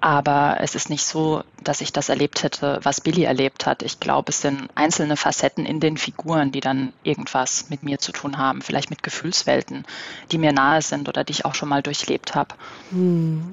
Aber 0.00 0.56
es 0.58 0.74
ist 0.74 0.90
nicht 0.90 1.04
so, 1.04 1.44
dass 1.62 1.80
ich 1.80 1.92
das 1.92 2.08
erlebt 2.08 2.42
hätte, 2.42 2.80
was 2.82 3.00
Billy 3.00 3.22
erlebt 3.22 3.64
hat. 3.64 3.84
Ich 3.84 4.00
glaube, 4.00 4.30
es 4.30 4.40
sind 4.40 4.68
einzelne 4.74 5.16
Facetten 5.16 5.64
in 5.64 5.78
den 5.78 5.96
Figuren, 5.96 6.50
die 6.50 6.58
dann 6.58 6.92
irgendwas 7.04 7.70
mit 7.70 7.84
mir 7.84 8.00
zu 8.00 8.10
tun 8.10 8.36
haben. 8.36 8.62
Vielleicht 8.62 8.90
mit 8.90 9.04
Gefühlswelten, 9.04 9.84
die 10.32 10.38
mir 10.38 10.52
nahe 10.52 10.82
sind 10.82 11.08
oder 11.08 11.22
die 11.22 11.30
ich 11.30 11.44
auch 11.44 11.54
schon 11.54 11.68
mal 11.68 11.82
durchlebt 11.82 12.34
habe. 12.34 12.56
Hm. 12.90 13.48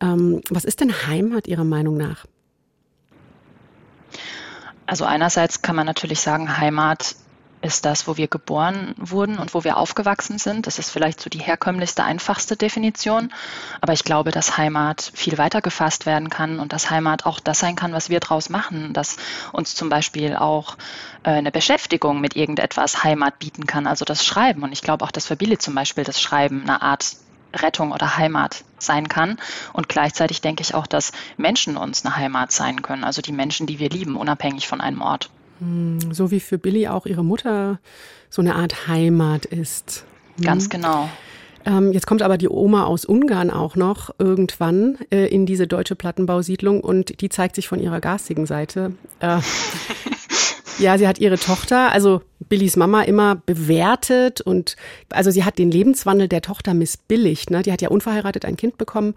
Ähm, 0.00 0.40
was 0.50 0.64
ist 0.64 0.80
denn 0.80 1.06
Heimat 1.06 1.46
Ihrer 1.46 1.64
Meinung 1.64 1.96
nach? 1.96 2.24
Also 4.86 5.04
einerseits 5.04 5.60
kann 5.62 5.76
man 5.76 5.86
natürlich 5.86 6.20
sagen, 6.20 6.58
Heimat 6.58 7.16
ist 7.60 7.84
das, 7.84 8.06
wo 8.06 8.16
wir 8.16 8.28
geboren 8.28 8.94
wurden 8.96 9.38
und 9.38 9.54
wo 9.54 9.64
wir 9.64 9.76
aufgewachsen 9.76 10.38
sind. 10.38 10.66
Das 10.66 10.78
ist 10.78 10.90
vielleicht 10.90 11.20
so 11.20 11.28
die 11.28 11.40
herkömmlichste, 11.40 12.04
einfachste 12.04 12.56
Definition. 12.56 13.32
Aber 13.80 13.92
ich 13.92 14.04
glaube, 14.04 14.30
dass 14.30 14.56
Heimat 14.56 15.10
viel 15.14 15.38
weiter 15.38 15.60
gefasst 15.60 16.06
werden 16.06 16.30
kann 16.30 16.60
und 16.60 16.72
dass 16.72 16.90
Heimat 16.90 17.26
auch 17.26 17.40
das 17.40 17.58
sein 17.58 17.76
kann, 17.76 17.92
was 17.92 18.10
wir 18.10 18.20
draus 18.20 18.48
machen. 18.48 18.92
Dass 18.92 19.16
uns 19.52 19.74
zum 19.74 19.88
Beispiel 19.88 20.36
auch 20.36 20.76
äh, 21.24 21.30
eine 21.30 21.50
Beschäftigung 21.50 22.20
mit 22.20 22.36
irgendetwas 22.36 23.02
Heimat 23.04 23.38
bieten 23.38 23.66
kann, 23.66 23.86
also 23.86 24.04
das 24.04 24.24
Schreiben. 24.24 24.62
Und 24.62 24.72
ich 24.72 24.82
glaube 24.82 25.04
auch, 25.04 25.10
dass 25.10 25.26
für 25.26 25.36
Billy 25.36 25.58
zum 25.58 25.74
Beispiel 25.74 26.04
das 26.04 26.20
Schreiben 26.20 26.62
eine 26.62 26.82
Art 26.82 27.16
Rettung 27.54 27.92
oder 27.92 28.16
Heimat 28.16 28.64
sein 28.82 29.08
kann. 29.08 29.38
Und 29.72 29.88
gleichzeitig 29.88 30.40
denke 30.40 30.62
ich 30.62 30.74
auch, 30.74 30.86
dass 30.86 31.12
Menschen 31.36 31.76
uns 31.76 32.04
eine 32.04 32.16
Heimat 32.16 32.52
sein 32.52 32.82
können, 32.82 33.04
also 33.04 33.22
die 33.22 33.32
Menschen, 33.32 33.66
die 33.66 33.78
wir 33.78 33.90
lieben, 33.90 34.16
unabhängig 34.16 34.66
von 34.66 34.80
einem 34.80 35.02
Ort. 35.02 35.30
Hm, 35.60 36.12
so 36.12 36.30
wie 36.30 36.40
für 36.40 36.58
Billy 36.58 36.88
auch 36.88 37.06
ihre 37.06 37.24
Mutter 37.24 37.78
so 38.30 38.42
eine 38.42 38.54
Art 38.54 38.88
Heimat 38.88 39.44
ist. 39.44 40.04
Hm. 40.36 40.44
Ganz 40.44 40.68
genau. 40.68 41.08
Ähm, 41.64 41.92
jetzt 41.92 42.06
kommt 42.06 42.22
aber 42.22 42.38
die 42.38 42.48
Oma 42.48 42.84
aus 42.84 43.04
Ungarn 43.04 43.50
auch 43.50 43.76
noch 43.76 44.10
irgendwann 44.18 44.98
äh, 45.10 45.26
in 45.26 45.44
diese 45.44 45.66
deutsche 45.66 45.96
Plattenbausiedlung 45.96 46.80
und 46.80 47.20
die 47.20 47.28
zeigt 47.28 47.56
sich 47.56 47.68
von 47.68 47.80
ihrer 47.80 48.00
garstigen 48.00 48.46
Seite. 48.46 48.92
Äh, 49.20 49.40
Ja, 50.78 50.96
sie 50.96 51.08
hat 51.08 51.18
ihre 51.18 51.38
Tochter, 51.38 51.90
also 51.92 52.22
Billys 52.48 52.76
Mama, 52.76 53.02
immer 53.02 53.34
bewertet 53.34 54.40
und 54.40 54.76
also 55.10 55.30
sie 55.30 55.44
hat 55.44 55.58
den 55.58 55.72
Lebenswandel 55.72 56.28
der 56.28 56.40
Tochter 56.40 56.72
missbilligt. 56.72 57.50
Ne? 57.50 57.62
Die 57.62 57.72
hat 57.72 57.82
ja 57.82 57.88
unverheiratet 57.88 58.44
ein 58.44 58.56
Kind 58.56 58.78
bekommen 58.78 59.14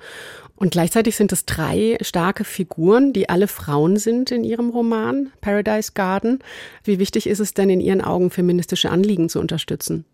und 0.56 0.72
gleichzeitig 0.72 1.16
sind 1.16 1.32
es 1.32 1.46
drei 1.46 1.98
starke 2.02 2.46
Figuren, 2.46 3.14
die 3.14 3.30
alle 3.30 3.48
Frauen 3.48 3.98
sind 3.98 4.32
in 4.32 4.44
ihrem 4.44 4.70
Roman 4.70 5.32
Paradise 5.42 5.92
Garden. 5.94 6.40
Wie 6.84 7.00
wichtig 7.00 7.28
ist 7.28 7.40
es 7.40 7.54
denn 7.54 7.70
in 7.70 7.82
Ihren 7.82 8.02
Augen, 8.02 8.30
feministische 8.32 8.90
Anliegen 8.90 9.30
zu 9.30 9.40
unterstützen? 9.40 10.06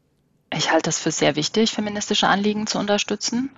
Ich 0.54 0.72
halte 0.72 0.84
das 0.84 1.00
für 1.00 1.12
sehr 1.12 1.36
wichtig, 1.36 1.72
feministische 1.72 2.28
Anliegen 2.28 2.68
zu 2.68 2.78
unterstützen 2.78 3.50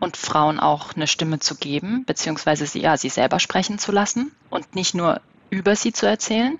und 0.00 0.16
Frauen 0.16 0.58
auch 0.58 0.94
eine 0.94 1.06
Stimme 1.06 1.38
zu 1.38 1.54
geben, 1.54 2.04
beziehungsweise 2.06 2.66
sie, 2.66 2.80
ja, 2.80 2.96
sie 2.96 3.08
selber 3.08 3.38
sprechen 3.38 3.78
zu 3.78 3.92
lassen 3.92 4.32
und 4.50 4.74
nicht 4.74 4.94
nur 4.94 5.20
über 5.50 5.76
sie 5.76 5.92
zu 5.92 6.06
erzählen. 6.06 6.58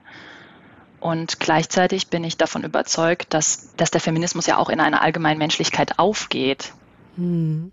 Und 1.01 1.41
gleichzeitig 1.41 2.09
bin 2.09 2.25
ich 2.25 2.37
davon 2.37 2.65
überzeugt, 2.65 3.33
dass, 3.35 3.75
dass 3.77 3.91
der 3.91 4.01
Feminismus 4.01 4.47
ja 4.47 4.57
auch 4.57 4.71
in 4.71 4.81
einer 4.81 5.03
allgemeinen 5.03 5.39
Menschlichkeit 5.39 5.99
aufgeht. 5.99 6.73
Hm. 7.17 7.73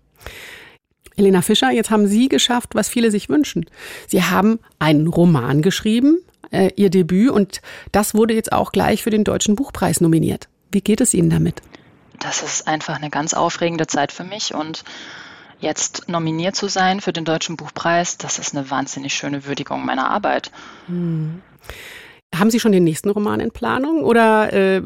Elena 1.16 1.42
Fischer, 1.42 1.70
jetzt 1.70 1.90
haben 1.90 2.06
Sie 2.06 2.28
geschafft, 2.28 2.74
was 2.74 2.88
viele 2.88 3.10
sich 3.10 3.28
wünschen. 3.28 3.66
Sie 4.08 4.22
haben 4.22 4.58
einen 4.78 5.06
Roman 5.06 5.62
geschrieben, 5.62 6.18
äh, 6.50 6.70
Ihr 6.76 6.90
Debüt, 6.90 7.30
und 7.30 7.60
das 7.92 8.14
wurde 8.14 8.34
jetzt 8.34 8.52
auch 8.52 8.72
gleich 8.72 9.02
für 9.02 9.10
den 9.10 9.24
Deutschen 9.24 9.54
Buchpreis 9.54 10.00
nominiert. 10.00 10.48
Wie 10.72 10.80
geht 10.80 11.00
es 11.00 11.14
Ihnen 11.14 11.30
damit? 11.30 11.62
Das 12.18 12.42
ist 12.42 12.66
einfach 12.66 12.96
eine 12.96 13.10
ganz 13.10 13.34
aufregende 13.34 13.86
Zeit 13.86 14.10
für 14.10 14.24
mich 14.24 14.54
und 14.54 14.84
jetzt 15.60 16.08
nominiert 16.08 16.56
zu 16.56 16.68
sein 16.68 17.00
für 17.00 17.12
den 17.12 17.24
Deutschen 17.24 17.56
Buchpreis, 17.56 18.18
das 18.18 18.38
ist 18.38 18.56
eine 18.56 18.70
wahnsinnig 18.70 19.14
schöne 19.14 19.44
Würdigung 19.44 19.84
meiner 19.84 20.10
Arbeit. 20.10 20.50
Hm. 20.86 21.42
Haben 22.34 22.50
Sie 22.50 22.60
schon 22.60 22.72
den 22.72 22.84
nächsten 22.84 23.10
Roman 23.10 23.40
in 23.40 23.50
Planung 23.50 24.02
oder 24.04 24.52
äh, 24.52 24.82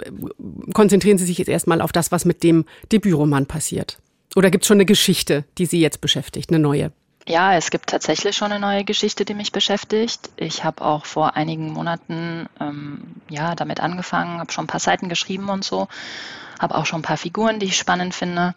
konzentrieren 0.74 1.18
Sie 1.18 1.24
sich 1.24 1.38
jetzt 1.38 1.48
erstmal 1.48 1.80
auf 1.80 1.92
das, 1.92 2.12
was 2.12 2.24
mit 2.24 2.42
dem 2.42 2.64
Debütroman 2.92 3.46
passiert? 3.46 3.98
Oder 4.36 4.50
gibt 4.50 4.64
es 4.64 4.68
schon 4.68 4.76
eine 4.76 4.84
Geschichte, 4.86 5.44
die 5.56 5.66
Sie 5.66 5.80
jetzt 5.80 6.00
beschäftigt, 6.00 6.50
eine 6.50 6.58
neue? 6.58 6.92
Ja, 7.28 7.54
es 7.54 7.70
gibt 7.70 7.90
tatsächlich 7.90 8.36
schon 8.36 8.52
eine 8.52 8.60
neue 8.60 8.84
Geschichte, 8.84 9.26
die 9.26 9.34
mich 9.34 9.52
beschäftigt. 9.52 10.30
Ich 10.36 10.64
habe 10.64 10.82
auch 10.82 11.04
vor 11.04 11.36
einigen 11.36 11.72
Monaten 11.72 12.48
ähm, 12.58 13.16
ja 13.28 13.54
damit 13.54 13.80
angefangen, 13.80 14.40
habe 14.40 14.50
schon 14.50 14.64
ein 14.64 14.68
paar 14.68 14.80
Seiten 14.80 15.10
geschrieben 15.10 15.50
und 15.50 15.62
so, 15.62 15.88
habe 16.58 16.74
auch 16.74 16.86
schon 16.86 17.00
ein 17.00 17.02
paar 17.02 17.18
Figuren, 17.18 17.60
die 17.60 17.66
ich 17.66 17.76
spannend 17.76 18.14
finde. 18.14 18.54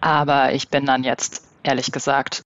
Aber 0.00 0.52
ich 0.52 0.68
bin 0.68 0.86
dann 0.86 1.04
jetzt 1.04 1.42
ehrlich 1.62 1.92
gesagt 1.92 2.40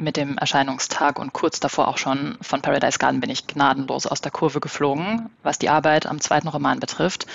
mit 0.00 0.16
dem 0.16 0.38
Erscheinungstag 0.38 1.18
und 1.18 1.32
kurz 1.32 1.60
davor 1.60 1.88
auch 1.88 1.98
schon 1.98 2.38
von 2.40 2.62
Paradise 2.62 2.98
Garden 2.98 3.20
bin 3.20 3.30
ich 3.30 3.46
gnadenlos 3.46 4.06
aus 4.06 4.20
der 4.20 4.32
Kurve 4.32 4.60
geflogen, 4.60 5.30
was 5.42 5.58
die 5.58 5.68
Arbeit 5.68 6.06
am 6.06 6.20
zweiten 6.20 6.48
Roman 6.48 6.80
betrifft, 6.80 7.26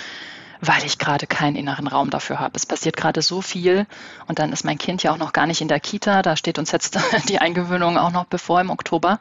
weil 0.60 0.84
ich 0.84 0.98
gerade 0.98 1.26
keinen 1.26 1.56
inneren 1.56 1.86
Raum 1.86 2.10
dafür 2.10 2.40
habe. 2.40 2.56
Es 2.56 2.66
passiert 2.66 2.96
gerade 2.96 3.22
so 3.22 3.40
viel 3.40 3.86
und 4.26 4.38
dann 4.38 4.52
ist 4.52 4.64
mein 4.64 4.78
Kind 4.78 5.02
ja 5.02 5.12
auch 5.12 5.18
noch 5.18 5.32
gar 5.32 5.46
nicht 5.46 5.60
in 5.60 5.68
der 5.68 5.80
Kita, 5.80 6.22
da 6.22 6.36
steht 6.36 6.58
uns 6.58 6.72
jetzt 6.72 6.98
die 7.28 7.38
Eingewöhnung 7.38 7.96
auch 7.98 8.10
noch 8.10 8.24
bevor 8.24 8.60
im 8.60 8.70
Oktober. 8.70 9.20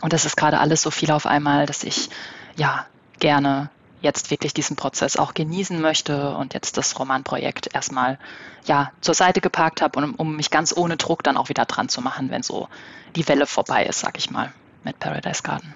Und 0.00 0.12
das 0.12 0.24
ist 0.24 0.36
gerade 0.36 0.58
alles 0.58 0.82
so 0.82 0.90
viel 0.90 1.10
auf 1.12 1.26
einmal, 1.26 1.66
dass 1.66 1.84
ich 1.84 2.10
ja 2.56 2.86
gerne 3.20 3.70
jetzt 4.04 4.30
wirklich 4.30 4.54
diesen 4.54 4.76
Prozess 4.76 5.16
auch 5.16 5.34
genießen 5.34 5.80
möchte 5.80 6.36
und 6.36 6.54
jetzt 6.54 6.76
das 6.76 6.98
Romanprojekt 6.98 7.74
erstmal 7.74 8.18
ja 8.66 8.92
zur 9.00 9.14
Seite 9.14 9.40
geparkt 9.40 9.82
habe, 9.82 9.98
um, 9.98 10.14
um 10.14 10.36
mich 10.36 10.50
ganz 10.50 10.76
ohne 10.76 10.96
Druck 10.96 11.24
dann 11.24 11.36
auch 11.36 11.48
wieder 11.48 11.64
dran 11.64 11.88
zu 11.88 12.02
machen, 12.02 12.30
wenn 12.30 12.42
so 12.42 12.68
die 13.16 13.26
Welle 13.26 13.46
vorbei 13.46 13.84
ist, 13.86 14.00
sag 14.00 14.18
ich 14.18 14.30
mal, 14.30 14.52
mit 14.84 15.00
Paradise 15.00 15.42
Garden. 15.42 15.74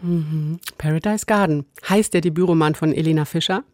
Mhm. 0.00 0.60
Paradise 0.78 1.26
Garden 1.26 1.66
heißt 1.88 2.14
der 2.14 2.20
Debütroman 2.20 2.76
von 2.76 2.94
Elena 2.94 3.24
Fischer. 3.24 3.64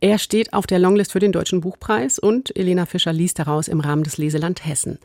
Er 0.00 0.18
steht 0.18 0.52
auf 0.52 0.66
der 0.66 0.78
Longlist 0.78 1.12
für 1.12 1.18
den 1.18 1.32
Deutschen 1.32 1.60
Buchpreis 1.60 2.18
und 2.18 2.56
Elena 2.56 2.86
Fischer 2.86 3.12
liest 3.12 3.38
daraus 3.38 3.68
im 3.68 3.80
Rahmen 3.80 4.04
des 4.04 4.16
Leseland 4.16 4.64
Hessen. 4.64 4.98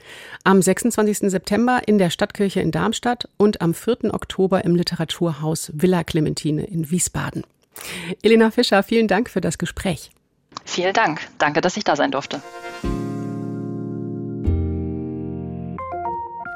Am 0.44 0.62
26. 0.62 1.30
September 1.30 1.82
in 1.86 1.98
der 1.98 2.12
Stadtkirche 2.12 2.62
in 2.62 2.72
Darmstadt 2.72 3.28
und 3.38 3.62
am 3.62 3.74
4. 3.74 4.14
Oktober 4.14 4.64
im 4.64 4.76
Literaturhaus 4.76 5.72
Villa 5.74 6.04
Clementine 6.04 6.66
in 6.66 6.90
Wiesbaden. 6.90 7.44
Elena 8.22 8.52
Fischer, 8.52 8.84
vielen 8.84 9.08
Dank 9.08 9.30
für 9.30 9.42
das 9.42 9.58
Gespräch. 9.58 10.12
Vielen 10.66 10.94
Dank. 10.94 11.22
Danke, 11.38 11.62
dass 11.62 11.78
ich 11.78 11.84
da 11.84 11.96
sein 11.96 12.12
durfte. 12.12 12.42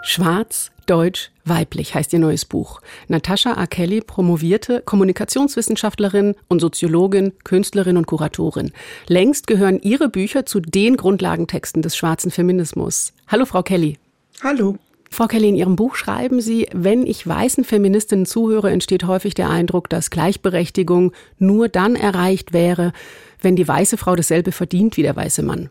Schwarz, 0.03 0.71
Deutsch, 0.87 1.31
Weiblich 1.45 1.95
heißt 1.95 2.13
ihr 2.13 2.19
neues 2.19 2.45
Buch. 2.45 2.81
Natascha 3.07 3.53
A. 3.53 3.65
Kelly 3.65 4.01
promovierte 4.01 4.81
Kommunikationswissenschaftlerin 4.81 6.35
und 6.47 6.59
Soziologin, 6.59 7.33
Künstlerin 7.43 7.97
und 7.97 8.05
Kuratorin. 8.05 8.71
Längst 9.07 9.47
gehören 9.47 9.79
ihre 9.81 10.09
Bücher 10.09 10.45
zu 10.45 10.59
den 10.59 10.97
Grundlagentexten 10.97 11.81
des 11.81 11.95
schwarzen 11.95 12.29
Feminismus. 12.29 13.13
Hallo, 13.27 13.45
Frau 13.45 13.63
Kelly. 13.63 13.97
Hallo. 14.43 14.77
Frau 15.13 15.27
Kelly, 15.27 15.49
in 15.49 15.55
Ihrem 15.55 15.75
Buch 15.75 15.95
schreiben 15.95 16.39
Sie, 16.39 16.69
wenn 16.71 17.05
ich 17.05 17.27
weißen 17.27 17.65
Feministinnen 17.65 18.25
zuhöre, 18.25 18.71
entsteht 18.71 19.03
häufig 19.03 19.33
der 19.33 19.49
Eindruck, 19.49 19.89
dass 19.89 20.09
Gleichberechtigung 20.09 21.11
nur 21.37 21.67
dann 21.67 21.97
erreicht 21.97 22.53
wäre, 22.53 22.93
wenn 23.41 23.57
die 23.57 23.67
weiße 23.67 23.97
Frau 23.97 24.15
dasselbe 24.15 24.53
verdient 24.53 24.95
wie 24.95 25.01
der 25.01 25.15
weiße 25.15 25.43
Mann. 25.43 25.69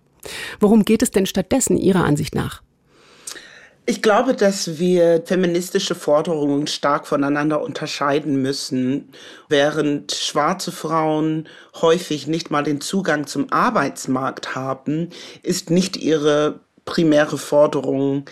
Worum 0.60 0.84
geht 0.84 1.02
es 1.02 1.10
denn 1.10 1.24
stattdessen 1.24 1.78
Ihrer 1.78 2.04
Ansicht 2.04 2.34
nach? 2.34 2.62
Ich 3.86 4.02
glaube, 4.02 4.34
dass 4.34 4.78
wir 4.78 5.22
feministische 5.24 5.94
Forderungen 5.94 6.66
stark 6.66 7.06
voneinander 7.06 7.62
unterscheiden 7.62 8.42
müssen. 8.42 9.08
Während 9.48 10.12
schwarze 10.12 10.70
Frauen 10.70 11.48
häufig 11.80 12.26
nicht 12.26 12.50
mal 12.50 12.62
den 12.62 12.82
Zugang 12.82 13.26
zum 13.26 13.50
Arbeitsmarkt 13.50 14.54
haben, 14.54 15.08
ist 15.42 15.70
nicht 15.70 15.96
ihre 15.96 16.60
primäre 16.84 17.38
Forderung, 17.38 18.24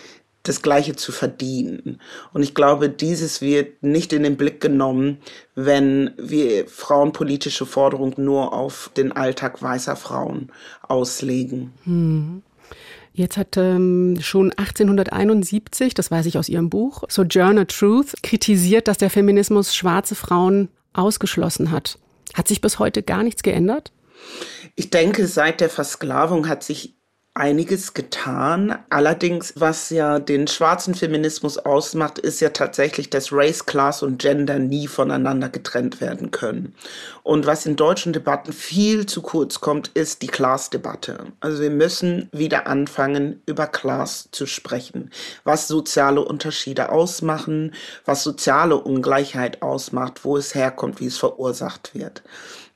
das 0.49 0.61
Gleiche 0.61 0.95
zu 0.95 1.11
verdienen. 1.11 2.01
Und 2.33 2.41
ich 2.41 2.55
glaube, 2.55 2.89
dieses 2.89 3.41
wird 3.41 3.83
nicht 3.83 4.11
in 4.11 4.23
den 4.23 4.35
Blick 4.35 4.59
genommen, 4.59 5.19
wenn 5.55 6.11
wir 6.17 6.67
frauenpolitische 6.67 7.65
Forderungen 7.65 8.15
nur 8.17 8.53
auf 8.53 8.91
den 8.97 9.11
Alltag 9.11 9.61
weißer 9.61 9.95
Frauen 9.95 10.51
auslegen. 10.81 11.71
Hm. 11.83 12.41
Jetzt 13.13 13.37
hat 13.37 13.57
ähm, 13.57 14.17
schon 14.21 14.51
1871, 14.51 15.93
das 15.93 16.09
weiß 16.09 16.25
ich 16.25 16.37
aus 16.37 16.47
Ihrem 16.47 16.69
Buch, 16.69 17.03
Sojourner 17.09 17.67
Truth, 17.67 18.13
kritisiert, 18.23 18.87
dass 18.87 18.97
der 18.97 19.09
Feminismus 19.09 19.75
schwarze 19.75 20.15
Frauen 20.15 20.69
ausgeschlossen 20.93 21.71
hat. 21.71 21.99
Hat 22.33 22.47
sich 22.47 22.61
bis 22.61 22.79
heute 22.79 23.03
gar 23.03 23.23
nichts 23.23 23.43
geändert? 23.43 23.91
Ich 24.75 24.89
denke, 24.89 25.27
seit 25.27 25.61
der 25.61 25.69
Versklavung 25.69 26.47
hat 26.47 26.63
sich 26.63 26.95
einiges 27.33 27.93
getan. 27.93 28.77
Allerdings, 28.89 29.53
was 29.55 29.89
ja 29.89 30.19
den 30.19 30.47
schwarzen 30.47 30.93
Feminismus 30.93 31.57
ausmacht, 31.57 32.19
ist 32.19 32.41
ja 32.41 32.49
tatsächlich, 32.49 33.09
dass 33.09 33.31
Race, 33.31 33.65
Class 33.65 34.03
und 34.03 34.19
Gender 34.19 34.59
nie 34.59 34.87
voneinander 34.87 35.49
getrennt 35.49 36.01
werden 36.01 36.31
können. 36.31 36.75
Und 37.23 37.45
was 37.45 37.65
in 37.65 37.75
deutschen 37.75 38.13
Debatten 38.13 38.51
viel 38.51 39.05
zu 39.05 39.21
kurz 39.21 39.61
kommt, 39.61 39.89
ist 39.89 40.21
die 40.21 40.27
Class-Debatte. 40.27 41.27
Also 41.39 41.61
wir 41.61 41.71
müssen 41.71 42.29
wieder 42.31 42.67
anfangen, 42.67 43.41
über 43.45 43.67
Class 43.67 44.29
zu 44.31 44.45
sprechen. 44.45 45.11
Was 45.43 45.67
soziale 45.67 46.21
Unterschiede 46.21 46.91
ausmachen, 46.91 47.73
was 48.05 48.23
soziale 48.23 48.75
Ungleichheit 48.75 49.61
ausmacht, 49.61 50.25
wo 50.25 50.35
es 50.35 50.55
herkommt, 50.55 50.99
wie 50.99 51.07
es 51.07 51.17
verursacht 51.17 51.95
wird. 51.95 52.23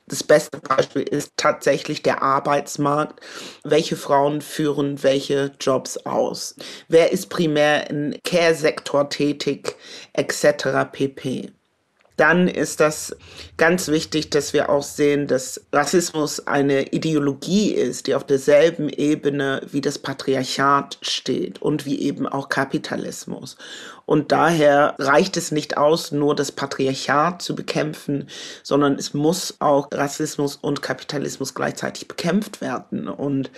Das 0.06 0.22
beste 0.22 0.58
Beispiel 0.58 1.02
ist 1.02 1.32
tatsächlich 1.36 2.02
der 2.02 2.22
Arbeitsmarkt. 2.22 3.20
Welche 3.64 3.96
Frauen 3.96 4.42
führen 4.42 5.02
welche 5.02 5.52
Jobs 5.60 5.96
aus? 5.98 6.56
Wer 6.88 7.12
ist 7.12 7.30
primär 7.30 7.88
im 7.88 8.14
Care-Sektor 8.22 9.08
tätig, 9.08 9.76
etc. 10.12 10.90
pp 10.92 11.52
dann 12.16 12.46
ist 12.46 12.78
das 12.80 13.16
ganz 13.56 13.88
wichtig, 13.88 14.30
dass 14.30 14.52
wir 14.52 14.70
auch 14.70 14.82
sehen, 14.82 15.26
dass 15.26 15.60
Rassismus 15.72 16.46
eine 16.46 16.92
Ideologie 16.92 17.72
ist, 17.72 18.06
die 18.06 18.14
auf 18.14 18.24
derselben 18.24 18.88
Ebene 18.88 19.62
wie 19.70 19.80
das 19.80 19.98
Patriarchat 19.98 20.98
steht 21.02 21.60
und 21.60 21.86
wie 21.86 22.00
eben 22.00 22.28
auch 22.28 22.48
Kapitalismus. 22.48 23.56
Und 24.06 24.32
daher 24.32 24.94
reicht 24.98 25.36
es 25.36 25.50
nicht 25.50 25.76
aus, 25.76 26.12
nur 26.12 26.36
das 26.36 26.52
Patriarchat 26.52 27.42
zu 27.42 27.54
bekämpfen, 27.54 28.28
sondern 28.62 28.94
es 28.94 29.14
muss 29.14 29.56
auch 29.60 29.88
Rassismus 29.92 30.56
und 30.56 30.82
Kapitalismus 30.82 31.54
gleichzeitig 31.54 32.06
bekämpft 32.06 32.60
werden. 32.60 33.08
Und 33.08 33.50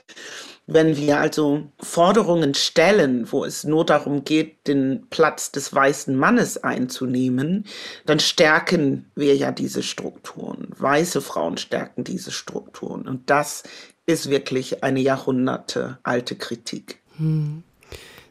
wenn 0.67 0.97
wir 0.97 1.19
also 1.19 1.69
Forderungen 1.79 2.55
stellen, 2.55 3.31
wo 3.31 3.45
es 3.45 3.65
nur 3.65 3.87
darum 3.87 4.25
geht, 4.25 4.67
den 4.67 5.07
Platz 5.11 5.53
des 5.53 5.73
weißen 5.73 6.17
Mannes 6.17 6.63
einzunehmen, 6.63 7.65
dann 8.05 8.19
stärken 8.19 9.11
wir 9.15 9.37
ja 9.37 9.53
diese 9.53 9.83
Strukturen. 9.83 10.69
Weiße 10.77 11.21
Frauen 11.21 11.57
stärken 11.57 12.03
diese 12.03 12.33
Strukturen. 12.33 13.07
Und 13.07 13.31
das 13.31 13.63
ist 14.07 14.29
wirklich 14.29 14.83
eine 14.83 15.01
jahrhundertealte 15.01 16.35
Kritik. 16.35 17.01
Hm. 17.17 17.63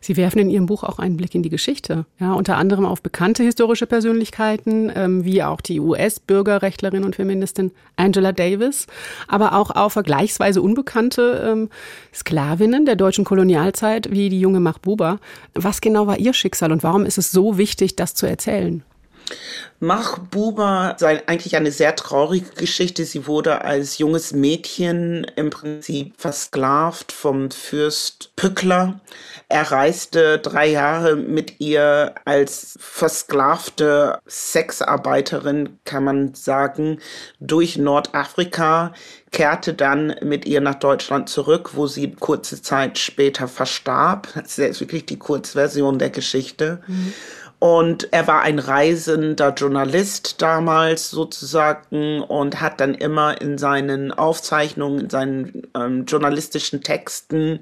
Sie 0.05 0.17
werfen 0.17 0.37
in 0.37 0.51
Ihrem 0.51 0.67
Buch 0.67 0.83
auch 0.83 0.99
einen 0.99 1.17
Blick 1.17 1.33
in 1.33 1.41
die 1.41 1.49
Geschichte, 1.49 2.05
ja, 2.19 2.33
unter 2.33 2.57
anderem 2.57 2.85
auf 2.85 3.01
bekannte 3.01 3.41
historische 3.41 3.87
Persönlichkeiten, 3.87 4.91
ähm, 4.95 5.25
wie 5.25 5.41
auch 5.41 5.61
die 5.61 5.79
US-Bürgerrechtlerin 5.79 7.03
und 7.03 7.15
Feministin 7.15 7.71
Angela 7.95 8.31
Davis, 8.31 8.85
aber 9.27 9.55
auch 9.55 9.71
auf 9.71 9.93
vergleichsweise 9.93 10.61
unbekannte 10.61 11.43
ähm, 11.43 11.69
Sklavinnen 12.13 12.85
der 12.85 12.97
deutschen 12.97 13.25
Kolonialzeit, 13.25 14.11
wie 14.11 14.29
die 14.29 14.39
junge 14.39 14.59
Mahbuba. 14.59 15.17
Was 15.55 15.81
genau 15.81 16.05
war 16.05 16.19
ihr 16.19 16.33
Schicksal 16.33 16.71
und 16.71 16.83
warum 16.83 17.03
ist 17.03 17.17
es 17.17 17.31
so 17.31 17.57
wichtig, 17.57 17.95
das 17.95 18.13
zu 18.13 18.27
erzählen? 18.27 18.83
Mahbuba 19.79 20.95
sei 20.99 21.27
eigentlich 21.27 21.55
eine 21.55 21.71
sehr 21.71 21.95
traurige 21.95 22.51
Geschichte. 22.55 23.05
Sie 23.05 23.27
wurde 23.27 23.61
als 23.61 23.97
junges 23.97 24.33
Mädchen 24.33 25.25
im 25.35 25.49
Prinzip 25.49 26.13
versklavt 26.17 27.11
vom 27.11 27.51
Fürst 27.51 28.35
Pückler. 28.35 28.99
Er 29.47 29.71
reiste 29.71 30.39
drei 30.39 30.67
Jahre 30.67 31.15
mit 31.15 31.59
ihr 31.59 32.15
als 32.25 32.77
versklavte 32.79 34.19
Sexarbeiterin, 34.25 35.79
kann 35.85 36.03
man 36.03 36.33
sagen, 36.33 36.99
durch 37.39 37.77
Nordafrika, 37.77 38.93
kehrte 39.31 39.73
dann 39.73 40.15
mit 40.21 40.45
ihr 40.45 40.61
nach 40.61 40.75
Deutschland 40.75 41.29
zurück, 41.29 41.71
wo 41.73 41.87
sie 41.87 42.13
kurze 42.13 42.61
Zeit 42.61 42.97
später 42.97 43.47
verstarb. 43.47 44.29
Das 44.35 44.57
ist 44.57 44.79
wirklich 44.79 45.05
die 45.05 45.19
Kurzversion 45.19 45.99
der 45.99 46.09
Geschichte. 46.09 46.81
Mhm. 46.87 47.13
Und 47.59 48.11
er 48.11 48.27
war 48.27 48.41
ein 48.41 48.59
reisender 48.59 49.53
Journalist 49.53 50.41
damals 50.41 51.09
sozusagen 51.09 52.21
und 52.21 52.61
hat 52.61 52.79
dann 52.79 52.93
immer 52.93 53.41
in 53.41 53.57
seinen 53.57 54.11
Aufzeichnungen, 54.11 55.01
in 55.01 55.09
seinen 55.09 55.67
ähm, 55.75 56.05
journalistischen 56.05 56.81
Texten 56.81 57.61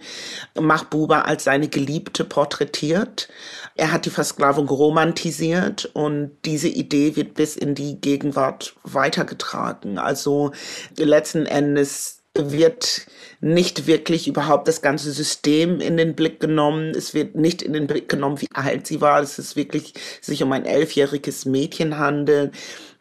Mahbuba 0.60 1.22
als 1.22 1.44
seine 1.44 1.68
Geliebte 1.68 2.26
porträtiert. 2.26 3.30
Er 3.76 3.92
hat 3.92 4.06
die 4.06 4.10
Versklavung 4.10 4.68
romantisiert 4.68 5.90
und 5.94 6.32
diese 6.46 6.70
Idee 6.70 7.16
wird 7.16 7.36
bis 7.36 7.56
in 7.56 7.76
die 7.76 8.02
Gegenwart 8.02 8.76
weitergetragen. 8.84 10.00
Also 10.00 10.52
letzten 10.98 11.46
Endes 11.46 12.23
wird 12.36 13.06
nicht 13.42 13.88
wirklich 13.88 14.28
überhaupt 14.28 14.68
das 14.68 14.82
ganze 14.82 15.12
System 15.12 15.80
in 15.80 15.98
den 15.98 16.16
Blick 16.16 16.40
genommen. 16.40 16.92
Es 16.96 17.14
wird 17.14 17.36
nicht 17.36 17.62
in 17.62 17.74
den 17.74 17.88
Blick 17.88 18.10
genommen, 18.10 18.42
wie 18.42 18.50
alt 18.54 18.88
sie 18.88 19.02
war. 19.02 19.22
Es 19.22 19.38
ist 19.38 19.56
wirklich 19.56 19.94
sich 20.22 20.42
um 20.42 20.52
ein 20.52 20.66
elfjähriges 20.66 21.46
Mädchen 21.46 21.98
handelt. 21.98 22.54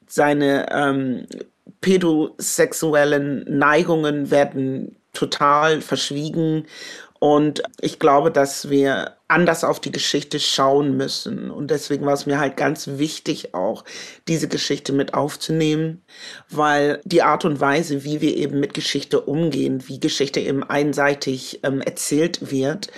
Seine 0.06 0.66
ähm, 0.70 1.26
pädosexuellen 1.80 3.44
Neigungen 3.48 4.30
werden 4.30 4.96
total 5.12 5.80
verschwiegen 5.80 6.66
und 7.22 7.62
ich 7.80 8.00
glaube, 8.00 8.32
dass 8.32 8.68
wir 8.68 9.12
anders 9.32 9.64
auf 9.64 9.80
die 9.80 9.90
Geschichte 9.90 10.38
schauen 10.38 10.96
müssen. 10.96 11.50
Und 11.50 11.70
deswegen 11.70 12.06
war 12.06 12.12
es 12.12 12.26
mir 12.26 12.38
halt 12.38 12.56
ganz 12.56 12.86
wichtig, 12.86 13.54
auch 13.54 13.84
diese 14.28 14.46
Geschichte 14.46 14.92
mit 14.92 15.14
aufzunehmen, 15.14 16.02
weil 16.50 17.00
die 17.04 17.22
Art 17.22 17.44
und 17.44 17.60
Weise, 17.60 18.04
wie 18.04 18.20
wir 18.20 18.36
eben 18.36 18.60
mit 18.60 18.74
Geschichte 18.74 19.20
umgehen, 19.20 19.88
wie 19.88 19.98
Geschichte 19.98 20.40
eben 20.40 20.62
einseitig 20.62 21.60
ähm, 21.62 21.80
erzählt 21.80 22.52
wird, 22.52 22.88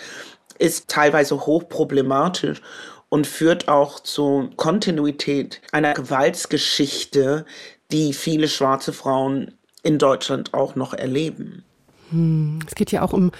ist 0.59 0.89
teilweise 0.89 1.47
hochproblematisch 1.47 2.61
und 3.09 3.27
führt 3.27 3.69
auch 3.69 4.01
zur 4.01 4.51
Kontinuität 4.57 5.61
einer 5.73 5.95
Gewaltsgeschichte, 5.95 7.47
die 7.93 8.13
viele 8.13 8.49
schwarze 8.49 8.93
Frauen 8.93 9.55
in 9.83 9.99
Deutschland 9.99 10.53
auch 10.53 10.75
noch 10.75 10.95
erleben. 10.95 11.65
Hm, 12.11 12.59
es 12.67 12.75
geht 12.75 12.91
ja 12.91 13.03
auch 13.03 13.13
um 13.13 13.31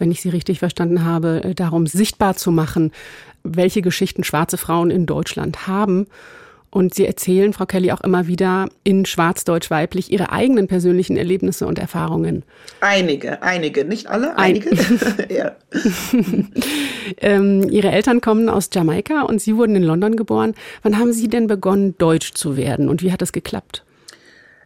wenn 0.00 0.10
ich 0.10 0.20
Sie 0.20 0.30
richtig 0.30 0.58
verstanden 0.58 1.04
habe, 1.04 1.42
äh, 1.44 1.54
darum 1.54 1.86
sichtbar 1.86 2.36
zu 2.36 2.50
machen, 2.50 2.92
welche 3.42 3.82
Geschichten 3.82 4.24
schwarze 4.24 4.56
Frauen 4.56 4.90
in 4.90 5.06
Deutschland 5.06 5.66
haben. 5.66 6.06
Und 6.72 6.94
Sie 6.94 7.04
erzählen, 7.04 7.52
Frau 7.52 7.66
Kelly, 7.66 7.90
auch 7.90 8.00
immer 8.00 8.28
wieder 8.28 8.68
in 8.84 9.04
Schwarz-Deutsch-Weiblich 9.04 10.12
Ihre 10.12 10.30
eigenen 10.30 10.68
persönlichen 10.68 11.16
Erlebnisse 11.16 11.66
und 11.66 11.80
Erfahrungen. 11.80 12.44
Einige, 12.80 13.42
einige, 13.42 13.84
nicht 13.84 14.06
alle, 14.06 14.38
einige. 14.38 14.70
ja. 15.28 15.56
ähm, 17.20 17.68
Ihre 17.68 17.90
Eltern 17.90 18.20
kommen 18.20 18.48
aus 18.48 18.70
Jamaika 18.72 19.22
und 19.22 19.40
Sie 19.40 19.56
wurden 19.56 19.74
in 19.74 19.82
London 19.82 20.14
geboren. 20.14 20.54
Wann 20.82 20.98
haben 20.98 21.12
Sie 21.12 21.28
denn 21.28 21.48
begonnen, 21.48 21.96
Deutsch 21.98 22.34
zu 22.34 22.56
werden 22.56 22.88
und 22.88 23.02
wie 23.02 23.10
hat 23.10 23.20
das 23.20 23.32
geklappt? 23.32 23.84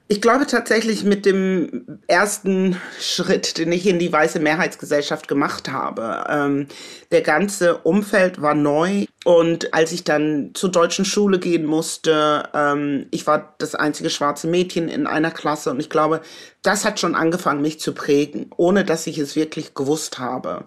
Ich 0.06 0.20
glaube 0.20 0.46
tatsächlich 0.46 1.02
mit 1.02 1.24
dem 1.24 1.98
ersten 2.08 2.78
Schritt, 3.00 3.56
den 3.56 3.72
ich 3.72 3.86
in 3.86 3.98
die 3.98 4.12
weiße 4.12 4.38
Mehrheitsgesellschaft 4.38 5.28
gemacht 5.28 5.70
habe. 5.72 6.24
Ähm, 6.28 6.66
der 7.10 7.22
ganze 7.22 7.78
Umfeld 7.78 8.42
war 8.42 8.54
neu 8.54 9.06
und 9.24 9.72
als 9.72 9.92
ich 9.92 10.04
dann 10.04 10.50
zur 10.52 10.70
deutschen 10.70 11.06
Schule 11.06 11.38
gehen 11.38 11.64
musste, 11.64 12.50
ähm, 12.52 13.06
ich 13.12 13.26
war 13.26 13.54
das 13.56 13.74
einzige 13.74 14.10
schwarze 14.10 14.46
Mädchen 14.46 14.88
in 14.88 15.06
einer 15.06 15.30
Klasse 15.30 15.70
und 15.70 15.80
ich 15.80 15.88
glaube, 15.88 16.20
das 16.60 16.84
hat 16.84 17.00
schon 17.00 17.14
angefangen, 17.14 17.62
mich 17.62 17.80
zu 17.80 17.94
prägen, 17.94 18.50
ohne 18.58 18.84
dass 18.84 19.06
ich 19.06 19.16
es 19.16 19.36
wirklich 19.36 19.72
gewusst 19.72 20.18
habe. 20.18 20.66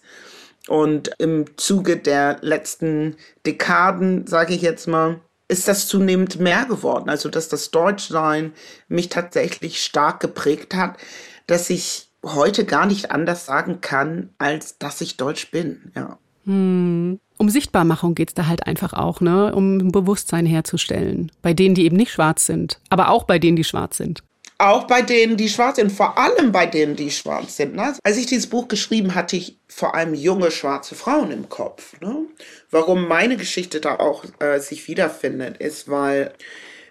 Und 0.67 1.11
im 1.19 1.45
Zuge 1.57 1.97
der 1.97 2.37
letzten 2.41 3.15
Dekaden, 3.45 4.25
sage 4.25 4.55
ich 4.55 4.63
jetzt 4.63 4.87
mal, 4.87 5.21
ist 5.47 5.67
das 5.67 5.87
zunehmend 5.87 6.39
mehr 6.39 6.65
geworden. 6.65 7.09
Also, 7.09 7.29
dass 7.29 7.49
das 7.49 7.71
Deutschsein 7.71 8.53
mich 8.87 9.09
tatsächlich 9.09 9.81
stark 9.83 10.19
geprägt 10.19 10.75
hat, 10.75 10.97
dass 11.45 11.69
ich 11.69 12.09
heute 12.23 12.65
gar 12.65 12.85
nicht 12.85 13.11
anders 13.11 13.45
sagen 13.45 13.79
kann, 13.81 14.29
als 14.37 14.77
dass 14.77 15.01
ich 15.01 15.17
Deutsch 15.17 15.51
bin, 15.51 15.91
ja. 15.95 16.17
Hm. 16.45 17.19
Um 17.39 17.49
Sichtbarmachung 17.49 18.15
geht 18.15 18.29
es 18.29 18.33
da 18.33 18.47
halt 18.47 18.65
einfach 18.65 18.93
auch, 18.93 19.21
ne? 19.21 19.53
um 19.53 19.91
Bewusstsein 19.91 20.47
herzustellen. 20.47 21.31
Bei 21.43 21.53
denen, 21.53 21.75
die 21.75 21.85
eben 21.85 21.97
nicht 21.97 22.11
schwarz 22.11 22.47
sind, 22.47 22.79
aber 22.89 23.09
auch 23.09 23.25
bei 23.25 23.37
denen, 23.37 23.57
die 23.57 23.63
schwarz 23.63 23.97
sind. 23.97 24.23
Auch 24.59 24.85
bei 24.87 25.03
denen, 25.03 25.37
die 25.37 25.49
schwarz 25.49 25.75
sind, 25.75 25.91
vor 25.91 26.17
allem 26.17 26.51
bei 26.51 26.65
denen, 26.65 26.95
die 26.95 27.11
schwarz 27.11 27.57
sind. 27.57 27.75
Ne? 27.75 27.95
Als 28.03 28.17
ich 28.17 28.25
dieses 28.25 28.47
Buch 28.47 28.67
geschrieben 28.67 29.13
hatte, 29.13 29.35
ich 29.35 29.57
vor 29.67 29.93
allem 29.93 30.15
junge 30.15 30.49
schwarze 30.49 30.95
Frauen 30.95 31.31
im 31.31 31.47
Kopf. 31.47 31.99
Ne? 32.01 32.25
Warum 32.71 33.07
meine 33.07 33.37
Geschichte 33.37 33.79
da 33.79 33.97
auch 33.97 34.25
äh, 34.39 34.59
sich 34.59 34.87
wiederfindet, 34.87 35.57
ist, 35.57 35.89
weil 35.89 36.33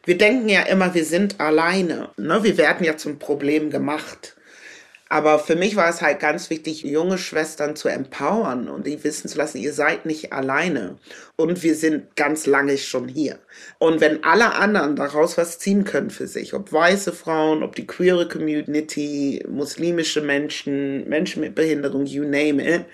wir 0.04 0.16
denken 0.16 0.48
ja 0.48 0.62
immer, 0.62 0.94
wir 0.94 1.04
sind 1.04 1.40
alleine. 1.40 2.10
Ne? 2.16 2.44
Wir 2.44 2.56
werden 2.56 2.86
ja 2.86 2.96
zum 2.96 3.18
Problem 3.18 3.70
gemacht. 3.70 4.35
Aber 5.08 5.38
für 5.38 5.54
mich 5.54 5.76
war 5.76 5.88
es 5.88 6.02
halt 6.02 6.18
ganz 6.18 6.50
wichtig, 6.50 6.82
junge 6.82 7.16
Schwestern 7.16 7.76
zu 7.76 7.88
empowern 7.88 8.68
und 8.68 8.86
die 8.86 9.04
wissen 9.04 9.28
zu 9.28 9.38
lassen, 9.38 9.58
ihr 9.58 9.72
seid 9.72 10.04
nicht 10.04 10.32
alleine. 10.32 10.96
Und 11.36 11.62
wir 11.62 11.76
sind 11.76 12.16
ganz 12.16 12.46
lange 12.46 12.76
schon 12.76 13.06
hier. 13.06 13.38
Und 13.78 14.00
wenn 14.00 14.24
alle 14.24 14.54
anderen 14.54 14.96
daraus 14.96 15.38
was 15.38 15.60
ziehen 15.60 15.84
können 15.84 16.10
für 16.10 16.26
sich, 16.26 16.54
ob 16.54 16.72
weiße 16.72 17.12
Frauen, 17.12 17.62
ob 17.62 17.76
die 17.76 17.86
queere 17.86 18.28
Community, 18.28 19.44
muslimische 19.48 20.22
Menschen, 20.22 21.08
Menschen 21.08 21.40
mit 21.40 21.54
Behinderung, 21.54 22.06
you 22.06 22.24
name 22.24 22.60
it, 22.62 22.86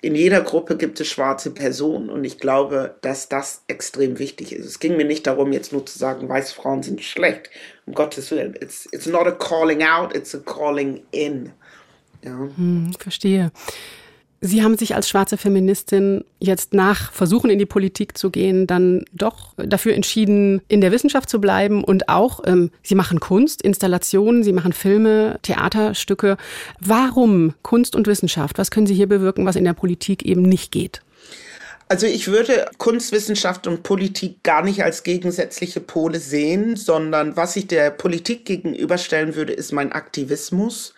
in 0.00 0.14
jeder 0.14 0.42
Gruppe 0.42 0.76
gibt 0.76 1.00
es 1.00 1.08
schwarze 1.08 1.50
Personen 1.50 2.08
und 2.08 2.22
ich 2.22 2.38
glaube, 2.38 2.94
dass 3.00 3.28
das 3.28 3.64
extrem 3.66 4.20
wichtig 4.20 4.52
ist. 4.52 4.66
Es 4.66 4.78
ging 4.78 4.96
mir 4.96 5.04
nicht 5.04 5.26
darum, 5.26 5.52
jetzt 5.52 5.72
nur 5.72 5.84
zu 5.84 5.98
sagen, 5.98 6.28
weiße 6.28 6.54
Frauen 6.54 6.84
sind 6.84 7.02
schlecht. 7.02 7.50
Um 7.88 7.94
Gottes 7.94 8.30
Willen. 8.30 8.54
It's, 8.60 8.86
it's 8.92 9.06
not 9.06 9.26
a 9.26 9.32
calling 9.32 9.82
out, 9.82 10.14
it's 10.14 10.34
a 10.34 10.38
calling 10.38 11.02
in. 11.10 11.52
Ja. 12.22 12.48
Hm, 12.56 12.92
verstehe. 12.98 13.50
Sie 14.40 14.62
haben 14.62 14.76
sich 14.76 14.94
als 14.94 15.08
schwarze 15.08 15.36
Feministin 15.36 16.22
jetzt 16.38 16.72
nach 16.72 17.10
Versuchen 17.12 17.50
in 17.50 17.58
die 17.58 17.66
Politik 17.66 18.16
zu 18.16 18.30
gehen, 18.30 18.68
dann 18.68 19.04
doch 19.12 19.54
dafür 19.56 19.94
entschieden, 19.94 20.60
in 20.68 20.80
der 20.80 20.92
Wissenschaft 20.92 21.28
zu 21.28 21.40
bleiben 21.40 21.82
und 21.82 22.08
auch, 22.08 22.40
ähm, 22.46 22.70
Sie 22.82 22.94
machen 22.94 23.18
Kunst, 23.18 23.62
Installationen, 23.62 24.44
Sie 24.44 24.52
machen 24.52 24.72
Filme, 24.72 25.40
Theaterstücke. 25.42 26.36
Warum 26.78 27.54
Kunst 27.62 27.96
und 27.96 28.06
Wissenschaft? 28.06 28.58
Was 28.58 28.70
können 28.70 28.86
Sie 28.86 28.94
hier 28.94 29.08
bewirken, 29.08 29.44
was 29.44 29.56
in 29.56 29.64
der 29.64 29.72
Politik 29.72 30.24
eben 30.24 30.42
nicht 30.42 30.70
geht? 30.70 31.00
Also 31.90 32.06
ich 32.06 32.28
würde 32.28 32.70
Kunstwissenschaft 32.76 33.66
und 33.66 33.82
Politik 33.82 34.42
gar 34.42 34.62
nicht 34.62 34.84
als 34.84 35.04
gegensätzliche 35.04 35.80
Pole 35.80 36.20
sehen, 36.20 36.76
sondern 36.76 37.34
was 37.36 37.56
ich 37.56 37.66
der 37.66 37.90
Politik 37.90 38.44
gegenüberstellen 38.44 39.34
würde, 39.34 39.54
ist 39.54 39.72
mein 39.72 39.92
Aktivismus. 39.92 40.94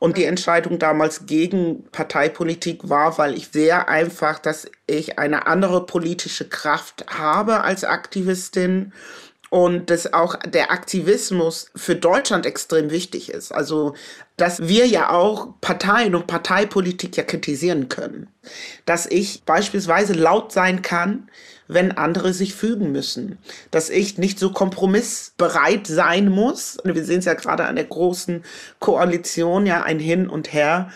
Und 0.00 0.16
die 0.16 0.24
Entscheidung 0.24 0.80
damals 0.80 1.26
gegen 1.26 1.84
Parteipolitik 1.92 2.88
war, 2.88 3.18
weil 3.18 3.36
ich 3.36 3.50
sehr 3.52 3.88
einfach, 3.88 4.40
dass 4.40 4.68
ich 4.88 5.20
eine 5.20 5.46
andere 5.46 5.86
politische 5.86 6.48
Kraft 6.48 7.04
habe 7.06 7.60
als 7.60 7.84
Aktivistin 7.84 8.92
und 9.52 9.90
dass 9.90 10.14
auch 10.14 10.36
der 10.36 10.70
Aktivismus 10.70 11.70
für 11.76 11.94
Deutschland 11.94 12.46
extrem 12.46 12.90
wichtig 12.90 13.28
ist. 13.28 13.52
Also, 13.52 13.92
dass 14.38 14.66
wir 14.66 14.86
ja 14.86 15.10
auch 15.10 15.48
Parteien 15.60 16.14
und 16.14 16.26
Parteipolitik 16.26 17.18
ja 17.18 17.22
kritisieren 17.22 17.90
können. 17.90 18.28
Dass 18.86 19.04
ich 19.04 19.44
beispielsweise 19.44 20.14
laut 20.14 20.52
sein 20.52 20.80
kann, 20.80 21.28
wenn 21.68 21.92
andere 21.92 22.32
sich 22.32 22.54
fügen 22.54 22.92
müssen. 22.92 23.36
Dass 23.70 23.90
ich 23.90 24.16
nicht 24.16 24.38
so 24.38 24.52
kompromissbereit 24.52 25.86
sein 25.86 26.30
muss. 26.30 26.78
Wir 26.82 27.04
sehen 27.04 27.18
es 27.18 27.26
ja 27.26 27.34
gerade 27.34 27.66
an 27.66 27.76
der 27.76 27.84
großen 27.84 28.44
Koalition, 28.78 29.66
ja, 29.66 29.82
ein 29.82 29.98
Hin 29.98 30.30
und 30.30 30.54
Her 30.54 30.90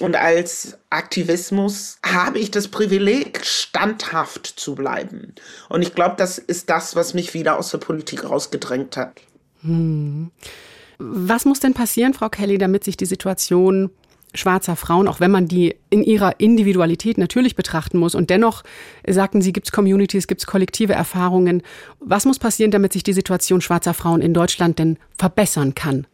und 0.00 0.16
als 0.16 0.76
Aktivismus 0.90 1.98
habe 2.04 2.38
ich 2.38 2.50
das 2.50 2.68
Privileg, 2.68 3.44
standhaft 3.44 4.46
zu 4.46 4.74
bleiben. 4.74 5.34
Und 5.68 5.82
ich 5.82 5.94
glaube, 5.94 6.16
das 6.18 6.38
ist 6.38 6.68
das, 6.68 6.96
was 6.96 7.14
mich 7.14 7.32
wieder 7.34 7.58
aus 7.58 7.70
der 7.70 7.78
Politik 7.78 8.28
rausgedrängt 8.28 8.96
hat. 8.96 9.20
Hm. 9.62 10.30
Was 10.98 11.44
muss 11.44 11.60
denn 11.60 11.74
passieren, 11.74 12.14
Frau 12.14 12.28
Kelly, 12.28 12.58
damit 12.58 12.84
sich 12.84 12.96
die 12.96 13.06
Situation 13.06 13.90
schwarzer 14.34 14.74
Frauen, 14.74 15.06
auch 15.06 15.20
wenn 15.20 15.30
man 15.30 15.46
die 15.46 15.76
in 15.90 16.02
ihrer 16.02 16.40
Individualität 16.40 17.18
natürlich 17.18 17.54
betrachten 17.54 17.98
muss. 17.98 18.16
Und 18.16 18.30
dennoch 18.30 18.64
sagten 19.06 19.42
Sie, 19.42 19.52
gibt 19.52 19.68
es 19.68 19.72
Communities, 19.72 20.26
gibt 20.26 20.40
es 20.40 20.46
kollektive 20.46 20.92
Erfahrungen. 20.92 21.62
Was 22.00 22.24
muss 22.24 22.38
passieren, 22.38 22.72
damit 22.72 22.92
sich 22.92 23.04
die 23.04 23.12
Situation 23.12 23.60
schwarzer 23.60 23.94
Frauen 23.94 24.20
in 24.20 24.34
Deutschland 24.34 24.78
denn 24.78 24.98
verbessern 25.16 25.74
kann? 25.74 26.06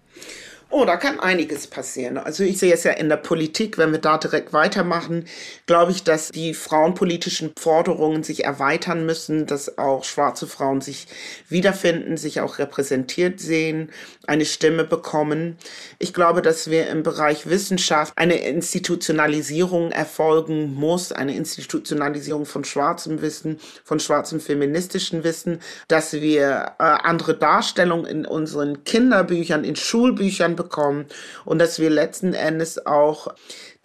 Oh, 0.72 0.85
da 0.85 0.96
kann 0.96 1.18
einiges 1.18 1.66
passieren. 1.66 2.16
Also 2.16 2.44
ich 2.44 2.61
sehe 2.61 2.72
es 2.72 2.85
ja 2.85 2.92
in 2.92 3.09
der 3.09 3.16
Politik, 3.16 3.76
wenn 3.76 3.90
wir 3.90 3.98
da 3.98 4.18
direkt 4.18 4.52
weitermachen, 4.52 5.24
glaube 5.66 5.90
ich, 5.90 6.04
dass 6.04 6.28
die 6.28 6.54
frauenpolitischen 6.54 7.52
Forderungen 7.59 8.22
sich 8.22 8.44
erweitern 8.44 9.04
müssen, 9.04 9.46
dass 9.46 9.78
auch 9.78 10.04
schwarze 10.04 10.46
Frauen 10.46 10.80
sich 10.80 11.09
wiederfinden, 11.48 12.16
sich 12.16 12.40
auch 12.40 12.61
repräsentiert 12.61 13.40
sehen, 13.40 13.90
eine 14.28 14.44
Stimme 14.44 14.85
bekommen. 14.85 15.59
Ich 15.98 16.14
glaube, 16.14 16.40
dass 16.40 16.70
wir 16.70 16.87
im 16.87 17.02
Bereich 17.02 17.50
Wissenschaft 17.50 18.12
eine 18.14 18.37
Institutionalisierung 18.37 19.90
erfolgen 19.90 20.72
muss, 20.76 21.11
eine 21.11 21.35
Institutionalisierung 21.35 22.46
von 22.46 22.64
schwarzem 22.64 23.22
Wissen, 23.22 23.59
von 23.83 23.98
schwarzem 23.98 24.38
feministischen 24.38 25.24
Wissen, 25.24 25.59
dass 25.88 26.12
wir 26.12 26.74
äh, 26.78 26.83
andere 26.85 27.37
Darstellungen 27.37 28.06
in 28.06 28.24
unseren 28.24 28.85
Kinderbüchern, 28.85 29.64
in 29.64 29.74
Schulbüchern 29.74 30.60
bekommen 30.62 31.07
und 31.44 31.59
dass 31.59 31.79
wir 31.79 31.90
letzten 31.90 32.35
Endes 32.35 32.87
auch 32.87 33.35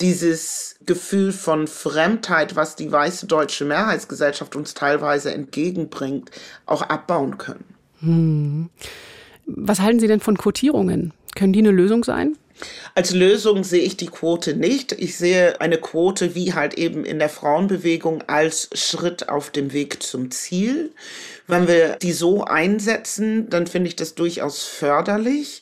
dieses 0.02 0.76
Gefühl 0.86 1.32
von 1.32 1.68
Fremdheit, 1.68 2.56
was 2.56 2.76
die 2.76 2.92
weiße 2.92 3.28
deutsche 3.28 3.66
Mehrheitsgesellschaft 3.66 4.56
uns 4.56 4.74
teilweise 4.74 5.34
entgegenbringt, 5.34 6.32
auch 6.66 6.82
abbauen 6.82 7.38
können. 7.38 7.66
Hm. 8.00 8.70
Was 9.46 9.80
halten 9.80 10.00
Sie 10.00 10.08
denn 10.08 10.20
von 10.20 10.38
Quotierungen? 10.38 11.14
Können 11.36 11.54
die 11.54 11.60
eine 11.60 11.72
Lösung 11.72 12.04
sein? 12.04 12.38
Als 12.94 13.14
Lösung 13.14 13.64
sehe 13.64 13.82
ich 13.82 13.98
die 13.98 14.08
Quote 14.08 14.56
nicht. 14.56 14.94
Ich 14.94 15.18
sehe 15.18 15.60
eine 15.60 15.78
Quote 15.78 16.36
wie 16.36 16.54
halt 16.54 16.76
eben 16.76 17.04
in 17.04 17.20
der 17.20 17.30
Frauenbewegung 17.30 18.24
als 18.28 18.70
Schritt 18.74 19.28
auf 19.28 19.50
dem 19.50 19.74
Weg 19.74 20.02
zum 20.02 20.32
Ziel. 20.32 20.92
Wenn 21.48 21.68
wir 21.68 21.98
die 21.98 22.14
so 22.14 22.46
einsetzen, 22.46 23.50
dann 23.50 23.68
finde 23.68 23.90
ich 23.90 23.98
das 23.98 24.16
durchaus 24.16 24.64
förderlich. 24.64 25.62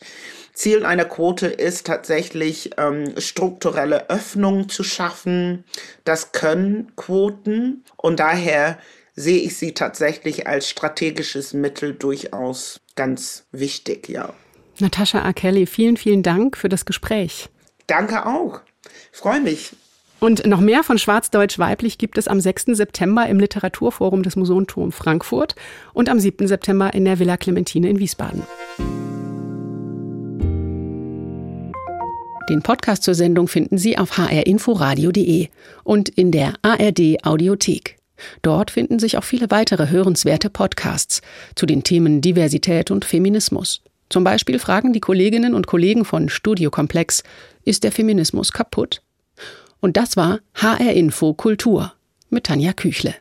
Ziel 0.54 0.86
einer 0.86 1.06
Quote 1.06 1.48
ist 1.48 1.88
tatsächlich 1.88 2.72
ähm, 2.78 3.14
strukturelle 3.18 4.10
Öffnung 4.10 4.70
zu 4.70 4.84
schaffen. 4.84 5.64
Das 6.04 6.32
können 6.32 6.92
Quoten 6.96 7.84
und 7.98 8.20
daher 8.20 8.78
sehe 9.16 9.40
ich 9.40 9.58
sie 9.58 9.74
tatsächlich 9.74 10.48
als 10.48 10.70
strategisches 10.70 11.54
Mittel 11.54 11.94
durchaus 11.94 12.80
ganz 12.96 13.46
wichtig, 13.52 14.10
ja. 14.10 14.34
Natascha 14.80 15.24
A. 15.24 15.34
Kelly, 15.34 15.66
vielen, 15.66 15.98
vielen 15.98 16.24
Dank 16.24 16.58
für 16.58 16.70
das 16.70 16.86
Gespräch. 16.86 17.50
Danke 17.88 18.26
auch. 18.26 18.62
Freue 19.12 19.40
mich. 19.40 19.72
Und 20.20 20.48
noch 20.48 20.62
mehr 20.62 20.84
von 20.84 20.98
Schwarzdeutsch 20.98 21.60
weiblich 21.60 21.98
gibt 21.98 22.18
es 22.18 22.28
am 22.28 22.40
6. 22.40 22.68
September 22.68 23.28
im 23.28 23.40
Literaturforum 23.40 24.24
des 24.24 24.36
Museumturm 24.36 24.92
Frankfurt 24.92 25.56
und 25.94 26.10
am 26.10 26.20
7. 26.20 26.48
September 26.48 26.94
in 26.94 27.06
der 27.06 27.20
Villa 27.20 27.38
Clementine 27.38 27.90
in 27.90 28.00
Wiesbaden. 28.00 28.44
Den 32.50 32.62
Podcast 32.62 33.04
zur 33.04 33.16
Sendung 33.16 33.48
finden 33.48 33.78
Sie 33.78 33.98
auf 33.98 34.18
hrinforadio.de 34.18 35.48
und 35.84 36.10
in 36.10 36.32
der 36.32 36.56
ARD 36.62 37.24
Audiothek. 37.24 37.98
Dort 38.42 38.70
finden 38.70 39.00
sich 39.00 39.18
auch 39.18 39.24
viele 39.24 39.50
weitere 39.50 39.90
hörenswerte 39.90 40.50
Podcasts 40.50 41.22
zu 41.56 41.66
den 41.66 41.84
Themen 41.84 42.20
Diversität 42.20 42.92
und 42.92 43.06
Feminismus. 43.06 43.82
Zum 44.10 44.24
Beispiel 44.24 44.60
fragen 44.60 44.94
die 44.94 45.00
Kolleginnen 45.00 45.56
und 45.56 45.68
Kollegen 45.68 46.04
von 46.04 46.30
Studiokomplex, 46.30 47.24
ist 47.64 47.84
der 47.84 47.92
Feminismus 47.92 48.52
kaputt? 48.52 49.02
Und 49.80 49.98
das 49.98 50.18
war 50.18 50.40
HR 50.56 50.94
Info 50.94 51.34
Kultur 51.34 51.94
mit 52.30 52.46
Tanja 52.46 52.74
Küchle. 52.74 53.16